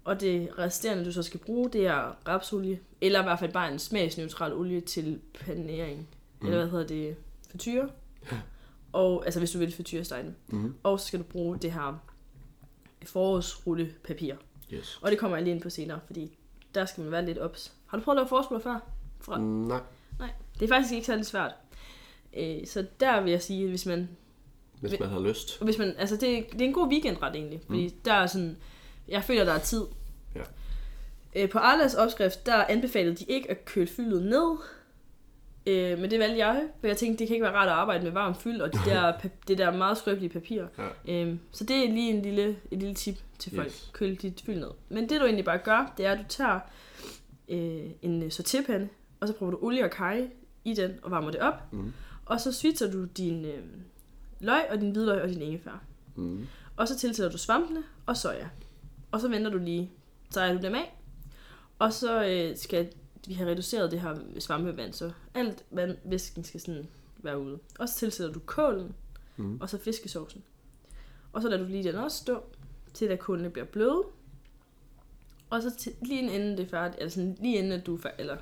[0.06, 3.72] Og det resterende, du så skal bruge, det er rapsolie, eller i hvert fald bare
[3.72, 6.08] en smagsneutral olie til panering.
[6.42, 6.48] Mm.
[6.48, 7.16] Eller hvad hedder det?
[7.52, 7.90] Frityre.
[8.92, 10.36] Og, altså hvis du vil frityrestege den.
[10.48, 10.76] Mhm.
[10.84, 12.04] Og så skal du bruge det her
[13.06, 14.36] forårsrullepapir.
[14.74, 15.00] Yes.
[15.02, 16.38] Og det kommer jeg lige ind på senere, fordi
[16.76, 17.74] der skal man være lidt ops.
[17.86, 18.80] Har du prøvet at lave forårsruller før?
[19.20, 19.40] Fra?
[19.40, 19.80] Nej,
[20.20, 20.30] Nej,
[20.60, 21.52] det er faktisk ikke særlig svært.
[22.38, 24.10] Øh, så der vil jeg sige, hvis man
[24.80, 25.64] hvis man har lyst.
[25.64, 27.94] hvis man, altså det, det er en god weekendret egentlig, fordi mm.
[28.06, 28.58] der er sådan,
[29.08, 29.82] jeg føler, der er tid.
[30.36, 30.42] Ja.
[31.36, 34.58] Øh, på Arlas opskrift, der anbefalede de ikke at køle fyldet ned,
[35.68, 38.04] øh, men det valgte jeg, for jeg tænkte, det kan ikke være rart at arbejde
[38.04, 39.14] med varmt fyld, og det der,
[39.48, 40.64] det der meget skrøbelige papir.
[41.08, 41.24] Ja.
[41.24, 43.90] Øh, så det er lige en lille, et lille tip til folk, Yes.
[43.94, 44.72] køl dit fyld ned.
[44.90, 46.60] Men det du egentlig bare gør, det er, at du tager
[47.50, 48.88] øh, en øh, sortépande,
[49.20, 50.28] og så prøver du olie og kaj
[50.66, 51.94] i den, og varmer det op, Mhm.
[52.26, 53.60] og så switcher du din øh,
[54.40, 55.84] løg og din hvidløg og din ingefær.
[56.16, 56.48] Mm.
[56.78, 58.48] Og så tilsætter du svampene og soja.
[59.16, 59.92] Og så venter du lige,
[60.30, 60.96] så er du dem af.
[61.80, 62.88] Og så øh, skal
[63.28, 66.88] vi have reduceret det her svampevand, så alt vand, væsken skal sådan
[67.18, 67.60] være ude.
[67.80, 68.96] Og så tilsætter du kålen,
[69.38, 69.58] Mhm.
[69.62, 70.44] og så fiskesaucen.
[71.34, 72.44] Og så lader du lige den også stå,
[72.94, 74.04] til at kålene bliver bløde.
[75.50, 78.10] Og så til, lige inden det er færdigt, eller sådan, lige inden at du er
[78.18, 78.38] eller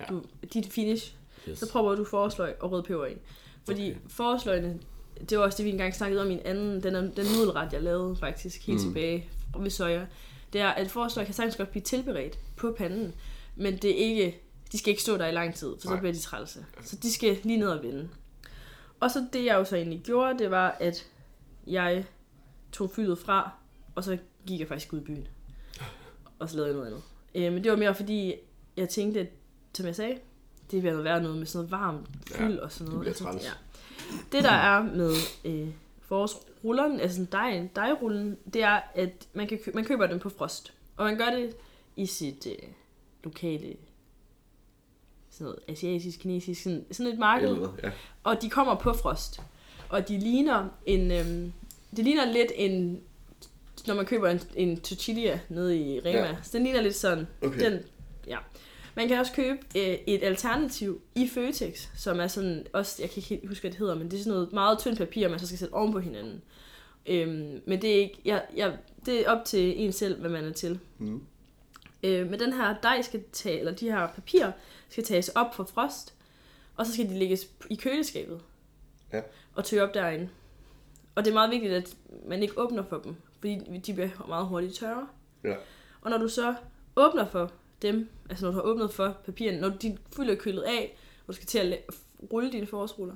[0.00, 0.04] Ja.
[0.10, 0.22] du,
[0.52, 1.14] dit finish,
[1.48, 1.58] Yes.
[1.58, 3.14] så prøver du forårsløg og rød peber i.
[3.66, 4.00] Fordi Okay.
[4.08, 4.78] forårsløgene,
[5.30, 7.82] det var også det, vi engang snakkede om i en anden, den, den nudelret, jeg
[7.82, 8.84] lavede faktisk helt Mm.
[8.86, 8.88] mm.
[8.92, 10.06] tilbage ved soja.
[10.52, 13.14] Det er, at forårsløg kan sagtens godt blive tilberedt på panden,
[13.56, 14.40] men det er ikke,
[14.72, 15.96] de skal ikke stå der i lang tid, for Nej.
[15.96, 16.64] så bliver de trælse.
[16.82, 18.08] Så de skal lige ned og vende.
[19.00, 21.06] Og så det, jeg jo så egentlig gjorde, det var, at
[21.66, 22.04] jeg
[22.72, 23.50] tog fyldet fra,
[23.94, 25.28] og så gik jeg faktisk ud i byen.
[26.38, 27.02] Og så lavede jeg noget andet.
[27.34, 28.34] Øh, men det var mere fordi,
[28.76, 29.26] jeg tænkte, at,
[29.74, 30.18] som jeg sagde,
[30.70, 33.00] det bliver noget værd noget med sådan noget varmt fyld Ja, og sådan det noget.
[33.00, 33.44] bliver Altså, træls.
[33.44, 33.50] ja.
[34.32, 35.12] Det der er med
[35.44, 35.68] øh,
[36.62, 40.28] forårsrulleren, altså sådan dej, dejrullen, det er, at man, kan kø- man køber den på
[40.28, 40.72] frost.
[40.96, 41.56] Og man gør det
[41.96, 42.68] i sit øh,
[43.24, 43.76] lokale
[45.30, 47.56] sådan noget asiatisk, kinesisk, sådan, sådan et marked.
[47.82, 47.90] Ja.
[48.24, 49.40] Og de kommer på frost.
[49.88, 51.10] Og de ligner en...
[51.10, 51.52] Øhm,
[51.96, 53.00] det ligner lidt en...
[53.86, 56.18] Når man køber en, en tortilla nede i Rema.
[56.18, 56.36] Ja.
[56.42, 57.26] Så den ligner lidt sådan.
[57.42, 57.60] Okay.
[57.60, 57.82] Den,
[58.26, 58.38] ja.
[58.98, 63.16] Man kan også købe øh, et alternativ i Føtex, som er sådan, også, jeg kan
[63.16, 65.38] ikke helt huske, hvad det hedder, men det er sådan noget meget tyndt papir, man
[65.38, 66.42] så skal sætte oven på hinanden.
[67.06, 70.44] Øhm, men det er, ikke, jeg, jeg, det er op til en selv, hvad man
[70.44, 70.80] er til.
[70.98, 71.22] Mm.
[72.02, 74.52] Øh, men den her dej skal tage, eller de her papirer,
[74.88, 76.14] skal tages op fra frost,
[76.76, 78.40] og så skal de lægges i køleskabet.
[79.12, 79.20] Ja.
[79.54, 80.28] Og tø op derinde.
[81.14, 81.96] Og det er meget vigtigt, at
[82.26, 85.08] man ikke åbner for dem, fordi de bliver meget hurtigt tørre.
[85.44, 85.54] Ja.
[86.00, 86.54] Og når du så
[86.96, 87.52] åbner for
[87.82, 91.26] dem, altså når du har åbnet for papirerne, når din fylder er kølet af, og
[91.26, 91.94] du skal til at
[92.32, 93.14] rulle dine forårsruller,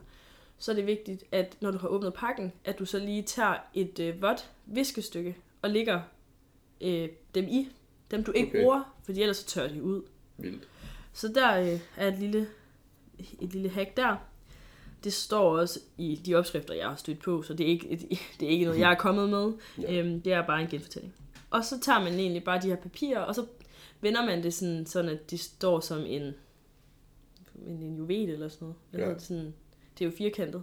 [0.59, 3.55] så er det vigtigt, at når du har åbnet pakken, at du så lige tager
[3.75, 6.01] et øh, vådt viskestykke og lægger
[6.81, 7.69] øh, dem i.
[8.11, 8.63] Dem du ikke Okay.
[8.63, 10.03] bruger, fordi ellers så tørrer de ud.
[10.39, 10.69] Vildt.
[11.13, 12.49] Så der øh, er et lille,
[13.41, 14.17] et lille hack der.
[15.05, 18.01] Det står også i de opskrifter, jeg har stødt på, så det er ikke, et,
[18.41, 19.53] det er ikke noget, jeg er kommet med.
[19.83, 19.95] Ja.
[19.95, 21.15] Øhm, det er bare en genfortælling.
[21.51, 23.47] Og så tager man egentlig bare de her papirer, og så
[24.03, 26.23] vender man det sådan, sådan at de står som en,
[27.67, 28.77] en, en juvel eller sådan noget.
[28.91, 29.05] Hvad Ja.
[29.07, 29.55] hedder det, sådan,
[29.99, 30.63] det er jo firkantet.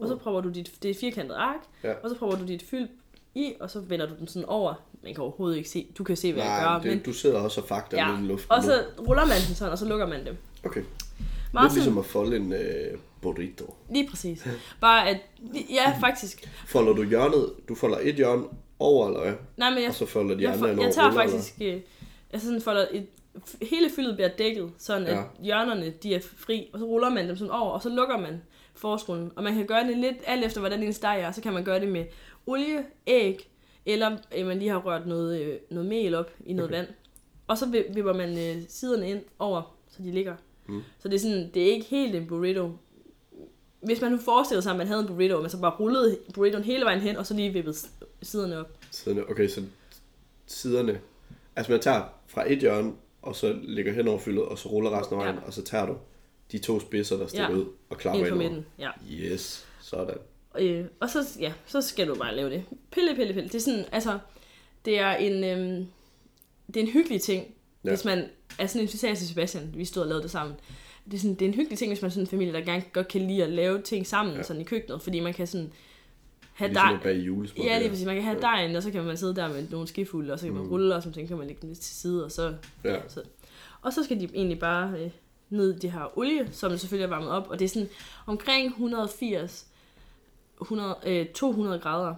[0.00, 1.92] Og så prøver du dit, det er et firkantet ark, Ja.
[2.02, 2.88] og så prøver du dit fyld
[3.34, 4.74] i, og så vender du den sådan over.
[5.02, 7.12] Man kan overhovedet ikke se, du kan se, hvad jeg Nej, gør, det, men du
[7.12, 9.88] sidder også og fakter Ja, i luften og så ruller man den sådan, og så
[9.88, 10.36] lukker man dem.
[10.64, 10.82] Okay.
[11.52, 13.74] Meget Lidt ligesom at folde en øh, burrito.
[13.90, 14.46] lige præcis.
[14.80, 15.20] Bare at,
[15.70, 16.50] ja faktisk.
[16.66, 18.44] Folder du hjørnet, du folder et hjørne
[18.78, 19.32] over, eller hvad?
[19.56, 21.80] Nej, men jeg, Og så folder de jeg, andre jeg over tager ruller, faktisk, øh,
[22.32, 23.06] jeg sådan folder et,
[23.62, 25.22] hele fyldet bliver dækket, sådan at Ja.
[25.42, 28.42] hjørnerne de er fri, og så ruller man dem sådan over, og så lukker man
[28.74, 29.32] forårsrullen.
[29.36, 31.64] Og man kan gøre det lidt alt efter, hvordan din steg er, så kan man
[31.64, 32.04] gøre det med
[32.46, 33.50] olie, æg,
[33.86, 36.78] eller øh, man lige har rørt noget, øh, noget mel op i noget Okay.
[36.78, 36.88] vand.
[37.46, 40.34] Og så vi- vipper man øh, siderne ind over, så de ligger.
[40.66, 40.82] Mm.
[40.98, 42.70] Så det er, sådan, det er ikke helt en burrito.
[43.80, 46.18] Hvis man nu forestillede sig, at man havde en burrito, og man så bare rullede
[46.34, 47.76] burritoen hele vejen hen, og så lige vippede
[48.22, 48.70] siderne op.
[48.90, 49.30] Siderne.
[49.30, 49.62] Okay, så
[50.46, 51.00] siderne.
[51.56, 52.92] Altså man tager fra et hjørne,
[53.22, 55.42] og så ligger hen over fyldet, og så ruller resten af vejen, Ja.
[55.46, 55.96] og så tager du
[56.52, 57.56] de to spidser, der stikker Ja.
[57.56, 58.90] ud, og klapper Ind på midten, ja.
[59.10, 60.16] Yes, sådan.
[60.58, 62.64] Øh, og så, ja, så skal du bare lave det.
[62.90, 63.48] Pille, pille, pille.
[63.48, 64.18] Det er sådan, altså,
[64.84, 65.86] det er en, øhm,
[66.66, 67.88] det er en hyggelig ting, Ja.
[67.88, 68.24] hvis man
[68.58, 70.56] er sådan en til Sebastian, vi stod og lavede det sammen.
[71.04, 72.60] Det er, sådan, det er en hyggelig ting, hvis man er sådan en familie, der
[72.60, 74.42] gerne godt kan lide at lave ting sammen ja.
[74.42, 75.72] sådan i køkkenet, fordi man kan sådan
[76.62, 76.94] have Ligesom dej.
[76.96, 77.64] at bage julesmør.
[77.64, 78.06] Ja, lige præcis.
[78.06, 78.40] Man kan have Ja.
[78.40, 80.68] dejen, og så kan man sidde der med nogle skifulde, og så kan man Mm.
[80.70, 82.54] rulle, og så kan man lægge dem lidt til side, og så
[82.84, 82.96] Ja.
[83.82, 85.10] og så skal de egentlig bare øh,
[85.50, 87.88] ned i det her olie, som selvfølgelig er varmet op, og det er sådan
[88.26, 89.66] omkring 180
[90.60, 92.14] 100, øh, 200 grader.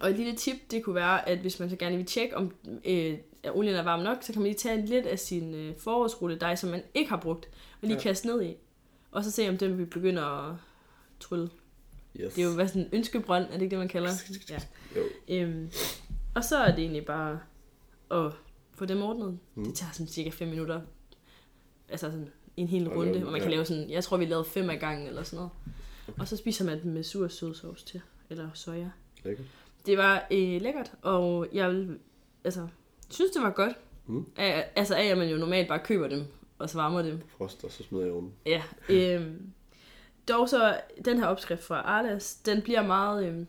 [0.00, 2.54] Og et lille tip, det kunne være, at hvis man så gerne vil tjekke, om
[2.84, 5.74] øh, at olien er varm nok, så kan man lige tage lidt af sin øh,
[5.78, 7.46] forårsrulledej, som man ikke har brugt,
[7.82, 8.02] og lige ja.
[8.02, 8.54] kaste ned i.
[9.10, 10.44] Og så se, om den vil begynde at
[11.20, 11.48] trylle.
[12.20, 12.34] Yes.
[12.34, 14.10] Det er jo hvad sådan en ønskebrønd, er det ikke det, man kalder?
[14.50, 14.58] Ja.
[14.96, 15.02] Jo.
[15.28, 15.70] Øhm,
[16.34, 17.40] og så er det egentlig bare
[18.10, 18.32] at
[18.74, 19.38] få dem ordnet.
[19.54, 19.64] Mm.
[19.64, 20.80] Det tager sådan cirka 5 minutter.
[21.88, 23.54] Altså sådan en hel Og runde, lave- og man kan ja.
[23.56, 25.50] lave sådan, jeg tror vi lavede fem af gangen eller sådan noget.
[26.18, 28.00] Og så spiser man dem med sur sødsovs til,
[28.30, 28.90] eller soja.
[29.24, 29.46] Lækkert.
[29.86, 31.98] Det var øh, lækkert, og jeg vil,
[32.44, 32.68] altså,
[33.10, 33.72] synes det var godt.
[34.06, 34.26] Mm.
[34.36, 36.24] Af, altså af, at man jo normalt bare køber dem,
[36.58, 37.20] og så varmer dem.
[37.38, 38.32] Frost, og så smider jeg i ovnen.
[38.46, 38.62] Ja.
[38.88, 39.52] Øhm,
[40.30, 43.46] dog så, den her opskrift fra Arlas, den bliver meget, øhm,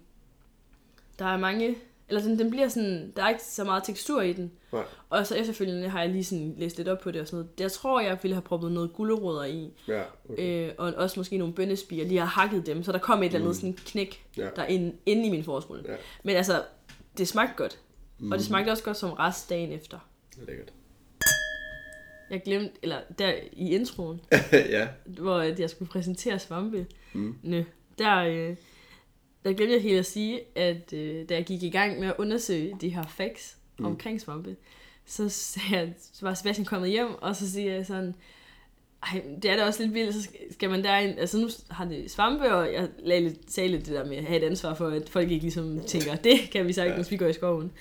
[1.19, 1.75] der er mange,
[2.09, 4.51] eller den, den bliver sådan, der er ikke så meget tekstur i den.
[4.73, 4.83] Nej.
[5.09, 7.59] Og så efterfølgende har jeg lige sådan læst lidt op på det og sådan noget.
[7.59, 10.67] Jeg tror, jeg ville have proppet noget gulerødder i, Ja, okay.
[10.69, 13.39] øh, og også måske nogle bønnespiger, lige har hakket dem, så der kom et eller
[13.39, 14.47] andet sådan knæk, Ja.
[14.55, 15.83] der er inde, inde i min forårsrulle.
[15.87, 15.95] Ja.
[16.23, 16.63] Men altså,
[17.17, 17.79] det smagte godt.
[18.19, 18.31] Mm.
[18.31, 19.99] Og det smagte også godt som rest dagen efter.
[20.47, 20.73] Lækkert.
[22.31, 24.21] Jeg glemte, eller der i introen,
[24.53, 24.87] ja.
[25.05, 26.85] hvor at jeg skulle præsentere svampe.
[27.13, 27.35] Mm.
[27.43, 27.63] Nø,
[27.97, 28.55] der, øh,
[29.45, 32.13] der glemte jeg helt at sige, at øh, da jeg gik i gang med at
[32.17, 33.85] undersøge de her facts mm.
[33.85, 34.55] omkring svampe,
[35.05, 38.15] så, sagde jeg, så var Sebastian kommet hjem, og så siger jeg sådan,
[39.03, 42.11] ej, det er da også lidt vildt, så skal- man derind, altså nu har det
[42.11, 44.87] svampe, og jeg lagde lidt, sagde lidt det der med at have et ansvar for,
[44.87, 47.15] at folk ikke ligesom tænker, det kan vi sagtens, ja.
[47.15, 47.71] vi går i skoven.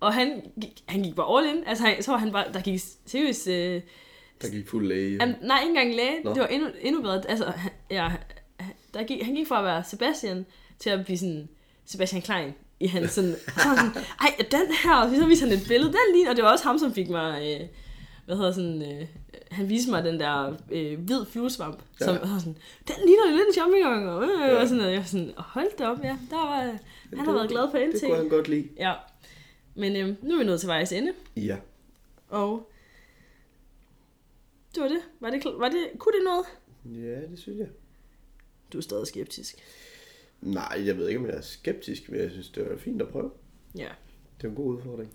[0.00, 2.60] Og han, gik- han gik bare all in, altså han, så var han bare, der
[2.60, 3.82] gik seriøst, øh,
[4.42, 5.16] Der gik fuld læge.
[5.20, 6.20] Jamen, nej, ikke engang læge.
[6.24, 6.30] Nå.
[6.34, 7.22] Det var endnu, endnu bedre.
[7.30, 8.12] Altså, han- ja,
[8.94, 10.46] der gik, han gik fra at være Sebastian
[10.78, 11.48] til at blive sådan
[11.86, 15.92] Sebastian Klein i hans sådan, sådan, ej, den her, og så viste han et billede,
[15.92, 17.66] den lige, og det var også ham, som fik mig, øh,
[18.26, 19.06] hvad hedder sådan, øh,
[19.50, 22.04] han viste mig den der øh, hvid fluesvamp, Ja.
[22.04, 22.56] som var sådan,
[22.88, 24.54] den ligner lidt en champignon, og, øh, Ja.
[24.60, 24.92] og sådan noget.
[24.92, 26.60] Jeg var sådan, hold da op, ja, der var,
[27.16, 28.00] han har været glad for Det NT.
[28.06, 28.68] kunne han godt lide.
[28.78, 28.92] Ja,
[29.78, 31.56] men øh, nu er vi nået til vejs ende, Ja.
[32.28, 32.70] og
[34.74, 35.00] det var det.
[35.20, 36.44] Var det, var det kunne det noget?
[37.04, 37.68] Ja, det synes jeg.
[38.72, 39.56] Du er stadig skeptisk.
[40.40, 43.08] Nej, jeg ved ikke, om jeg er skeptisk, men jeg synes, det var fint at
[43.08, 43.30] prøve.
[43.78, 43.88] Ja.
[44.38, 45.12] Det er en god udfordring.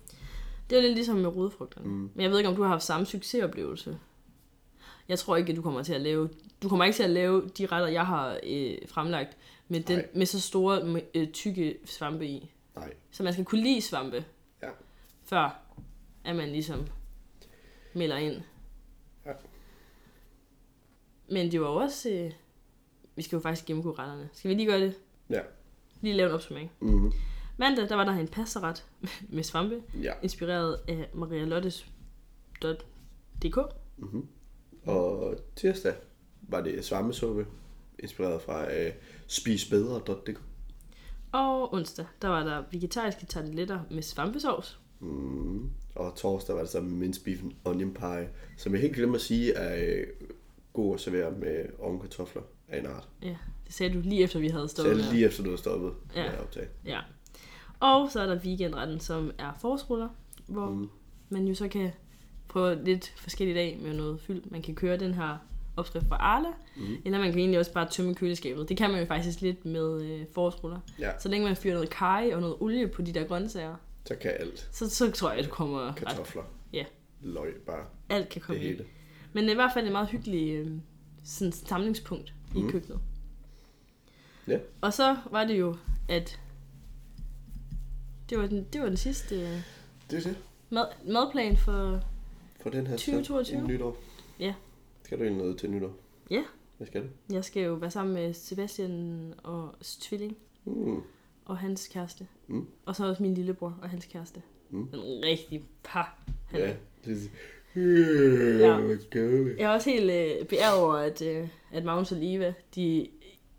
[0.70, 1.86] Det er lidt ligesom med rodefrugterne.
[1.88, 2.10] Mm.
[2.14, 3.98] Men jeg ved ikke, om du har haft samme succesoplevelse.
[5.08, 6.28] Jeg tror ikke, at du kommer til at lave...
[6.62, 9.36] Du kommer ikke til at lave de retter, jeg har øh, fremlagt,
[9.68, 10.08] med, den, Nej.
[10.14, 12.50] med så store, øh, tykke svampe i.
[12.76, 12.92] Nej.
[13.10, 14.24] Så man skal kunne lide svampe.
[15.24, 15.60] Før
[16.24, 16.86] at man ligesom
[17.94, 18.42] melder ind.
[19.26, 19.32] Ja.
[21.30, 22.10] Men det var jo også...
[22.10, 22.32] Øh,
[23.16, 24.28] vi skal jo faktisk gennemgå retterne.
[24.32, 24.94] Skal vi lige gøre det?
[25.30, 25.40] Ja.
[26.00, 26.70] Lige lave en opsummering.
[26.80, 27.12] Mm-hmm.
[27.56, 28.84] Mandag, der var der en pastaret
[29.28, 30.12] med svampe, Ja.
[30.22, 31.86] inspireret af Maria Lottes
[33.42, 33.56] .dk.
[33.96, 34.28] Mm-hmm.
[34.86, 35.94] Og tirsdag
[36.42, 37.46] var det svampesuppe,
[37.98, 38.92] inspireret fra øh,
[39.26, 40.40] spisbedre.dk.
[41.32, 44.80] Og onsdag, der var der vegetariske tarteletter med svampesovs.
[45.00, 45.70] Mm.
[45.94, 49.98] Og torsdag var det så and onion pie, som jeg helt glemmer at sige er
[50.00, 50.06] øh,
[50.72, 53.08] god at servere med ovenkartofler af en art.
[53.22, 53.36] Ja,
[53.66, 55.12] det sagde du lige efter, vi havde jeg her.
[55.12, 56.22] lige efter du har stoppet Ja.
[56.22, 56.66] med at optage.
[56.86, 57.00] Ja.
[57.80, 60.08] Og så er der weekendretten, som er forårsruller,
[60.46, 60.68] hvor.
[60.70, 60.88] Mm.
[61.28, 61.90] man jo så kan
[62.48, 64.42] prøve lidt forskelligt af med noget fyld.
[64.50, 65.36] Man kan køre den her
[65.76, 66.96] opskrift fra Arla, mm.
[67.04, 68.68] eller man kan egentlig også bare tømme køleskabet.
[68.68, 70.78] Det kan man jo faktisk lidt med øh, forårsruller.
[70.98, 73.76] Ja, Så længe man fyrer noget kaj og noget olie på de der grøntsager,
[74.06, 74.68] så kan alt.
[74.72, 75.96] så, så tror jeg, at du kommer ret.
[75.96, 76.42] Kartofler.
[76.72, 76.84] Ja.
[77.20, 78.66] Løg, bare Alt kan det komme i.
[78.66, 78.84] hele.
[79.32, 80.72] Men i hvert fald et meget hyggeligt øh,
[81.24, 82.70] sådan samlingspunkt i Mhm.
[82.70, 83.00] køkkenet.
[84.48, 84.58] Ja.
[84.80, 85.76] Og så var det jo,
[86.08, 86.40] at
[88.30, 89.60] det var den, det var den sidste øh,
[90.10, 90.36] Det er det.
[90.70, 92.00] mad, madplan for...
[92.62, 93.54] For den her 2022.
[93.56, 93.96] inden nytår.
[94.40, 94.54] Ja.
[95.02, 95.92] Skal du egentlig noget til nytår?
[96.30, 96.42] Ja.
[96.76, 97.06] Hvad skal du?
[97.34, 101.02] Jeg skal jo være sammen med Sebastian og tvilling Mm.
[101.44, 102.26] Og hans kæreste.
[102.46, 102.66] Mm.
[102.86, 104.42] Og så også min lillebror og hans kæreste.
[104.70, 104.82] Mm.
[104.82, 106.18] En rigtig par.
[106.46, 106.72] Han Ja.
[107.04, 107.28] Det er...
[107.76, 108.76] Ja.
[108.76, 109.50] Vi?
[109.58, 113.08] Jeg er også helt øh, beæret over, at, øh, at Magnus og Liva, de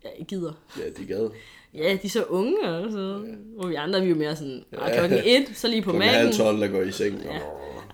[0.04, 0.52] ja, gider.
[0.78, 1.30] Ja, de gad.
[1.74, 3.24] Ja, de er så unge og så.
[3.26, 3.34] Ja.
[3.34, 4.98] Hvor vi andre, vi er jo mere sådan, ja.
[4.98, 6.34] klokken et, så lige på Klokken halv.
[6.34, 7.22] 12, der går i seng.
[7.22, 7.38] Ja.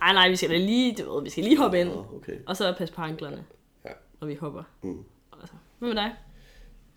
[0.03, 1.91] Ej, nej, vi skal da lige, du ved, vi skal lige hoppe ind.
[2.17, 2.37] Okay.
[2.47, 3.45] Og så passe på anklerne.
[3.85, 3.91] Ja.
[4.21, 4.63] Og vi hopper.
[4.83, 5.05] Mm.
[5.41, 5.55] Altså.
[5.79, 6.13] Hvad med dig?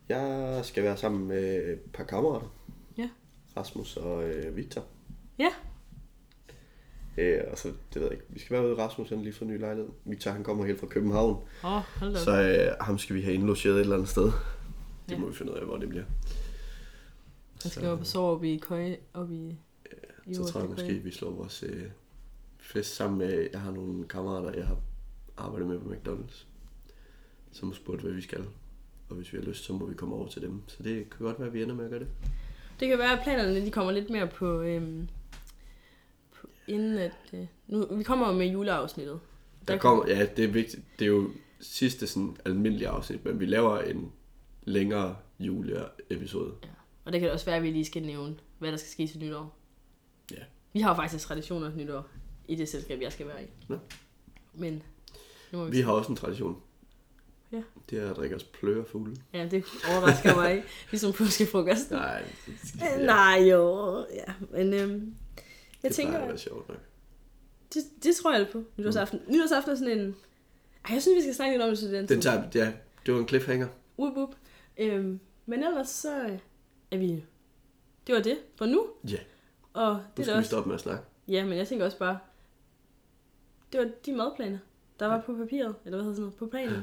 [0.10, 2.48] Jeg skal være sammen med et par kammerater.
[3.56, 3.60] Ja.
[3.60, 4.86] Rasmus og øh, Victor.
[5.40, 5.50] Ja.
[7.18, 8.26] Øh, og så, det ved jeg ikke.
[8.30, 9.92] Vi skal være ude Rasmus, han lige fået en ny lejlighed.
[10.06, 11.44] Victor, han kommer helt fra København.
[11.64, 12.20] Åh, oh, hold da.
[12.20, 14.24] Så øh, ham skal vi have indlogeret et eller andet sted.
[14.24, 14.32] Det
[15.12, 15.18] Ja.
[15.18, 16.04] må vi finde ud af, hvor det bliver.
[17.62, 19.58] Han skal op og sove op i køje, op i...
[20.26, 21.84] i Så tror jeg måske, vi slår vores øh,
[22.60, 23.48] fest sammen med...
[23.54, 24.78] Jeg har nogle kammerater, jeg har
[25.38, 26.46] arbejdet med på McDonald's.
[27.52, 28.46] Som har spurgt, hvad vi skal.
[29.10, 30.62] Og hvis vi har lyst, så må vi komme over til dem.
[30.68, 32.08] Så det kan godt være, at vi ender med at gøre det.
[32.80, 34.62] Det kan være, at planerne de kommer lidt mere på...
[34.62, 35.10] Øhm,
[36.32, 37.12] på inden at...
[37.34, 39.20] Øh, nu, vi kommer jo med juleafsnittet.
[39.68, 40.84] Der kommer, ja, det er vigtigt.
[41.00, 44.12] Det er jo sidste sådan almindelige afsnit, men vi laver en
[44.64, 46.54] længere juleepisode.
[47.06, 49.20] Og det kan også være, at vi lige skal nævne, hvad der skal ske til
[49.20, 49.58] nytår.
[50.32, 50.44] Ja.
[50.74, 52.10] Vi har jo faktisk traditioner nytår
[52.48, 53.48] i det selskab, jeg skal være i.
[53.68, 53.78] Nå.
[54.54, 54.84] Men
[55.52, 56.62] nu må vi, Vi har også en tradition.
[57.52, 57.62] Ja.
[57.90, 59.16] Det er at drikke os plørefugle.
[59.34, 60.68] Ja, det overrasker mig ikke.
[60.92, 61.92] Ligesom påskefrokost.
[61.92, 62.24] Nej,
[62.80, 63.06] Ja.
[63.06, 63.98] Nej, jo.
[64.14, 65.16] Ja, men øhm,
[65.84, 66.78] jeg det tænker, at være sjovt nok.
[67.74, 68.64] det, det tror jeg på.
[68.78, 69.20] Nytårsaften.
[69.28, 69.34] Mm.
[69.34, 70.16] Nytårsaften er sådan en...
[70.86, 72.74] Ej, jeg synes, vi skal snakke lidt om det til den Den tager, ja,
[73.06, 73.68] det var en cliffhanger.
[73.98, 74.36] Up, up.
[74.78, 76.40] Øhm, men ellers så øh,
[76.92, 77.24] er vi...
[78.08, 78.88] Det var det for nu.
[79.12, 79.18] Ja,
[79.74, 80.48] Og nu det er skal vi også...
[80.48, 81.04] stoppe med at snakke.
[81.28, 82.20] Ja, men jeg tænker også bare...
[83.72, 84.58] Det var de madplaner,
[85.00, 85.76] der var på papiret.
[85.86, 86.36] Eller hvad hedder sådan noget?
[86.36, 86.82] På planen.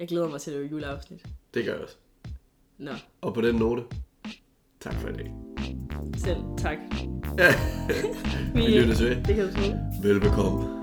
[0.00, 1.26] Jeg glæder mig til det juleafsnit.
[1.54, 1.96] Det gør jeg også.
[2.78, 2.90] Nå,
[3.20, 3.82] Og på den note,
[4.80, 5.32] tak for i dag.
[6.16, 6.78] selv tak.
[8.54, 9.16] Vi lyttes ved.
[9.24, 9.72] Det kan du tro.
[10.02, 10.79] Velbekomme.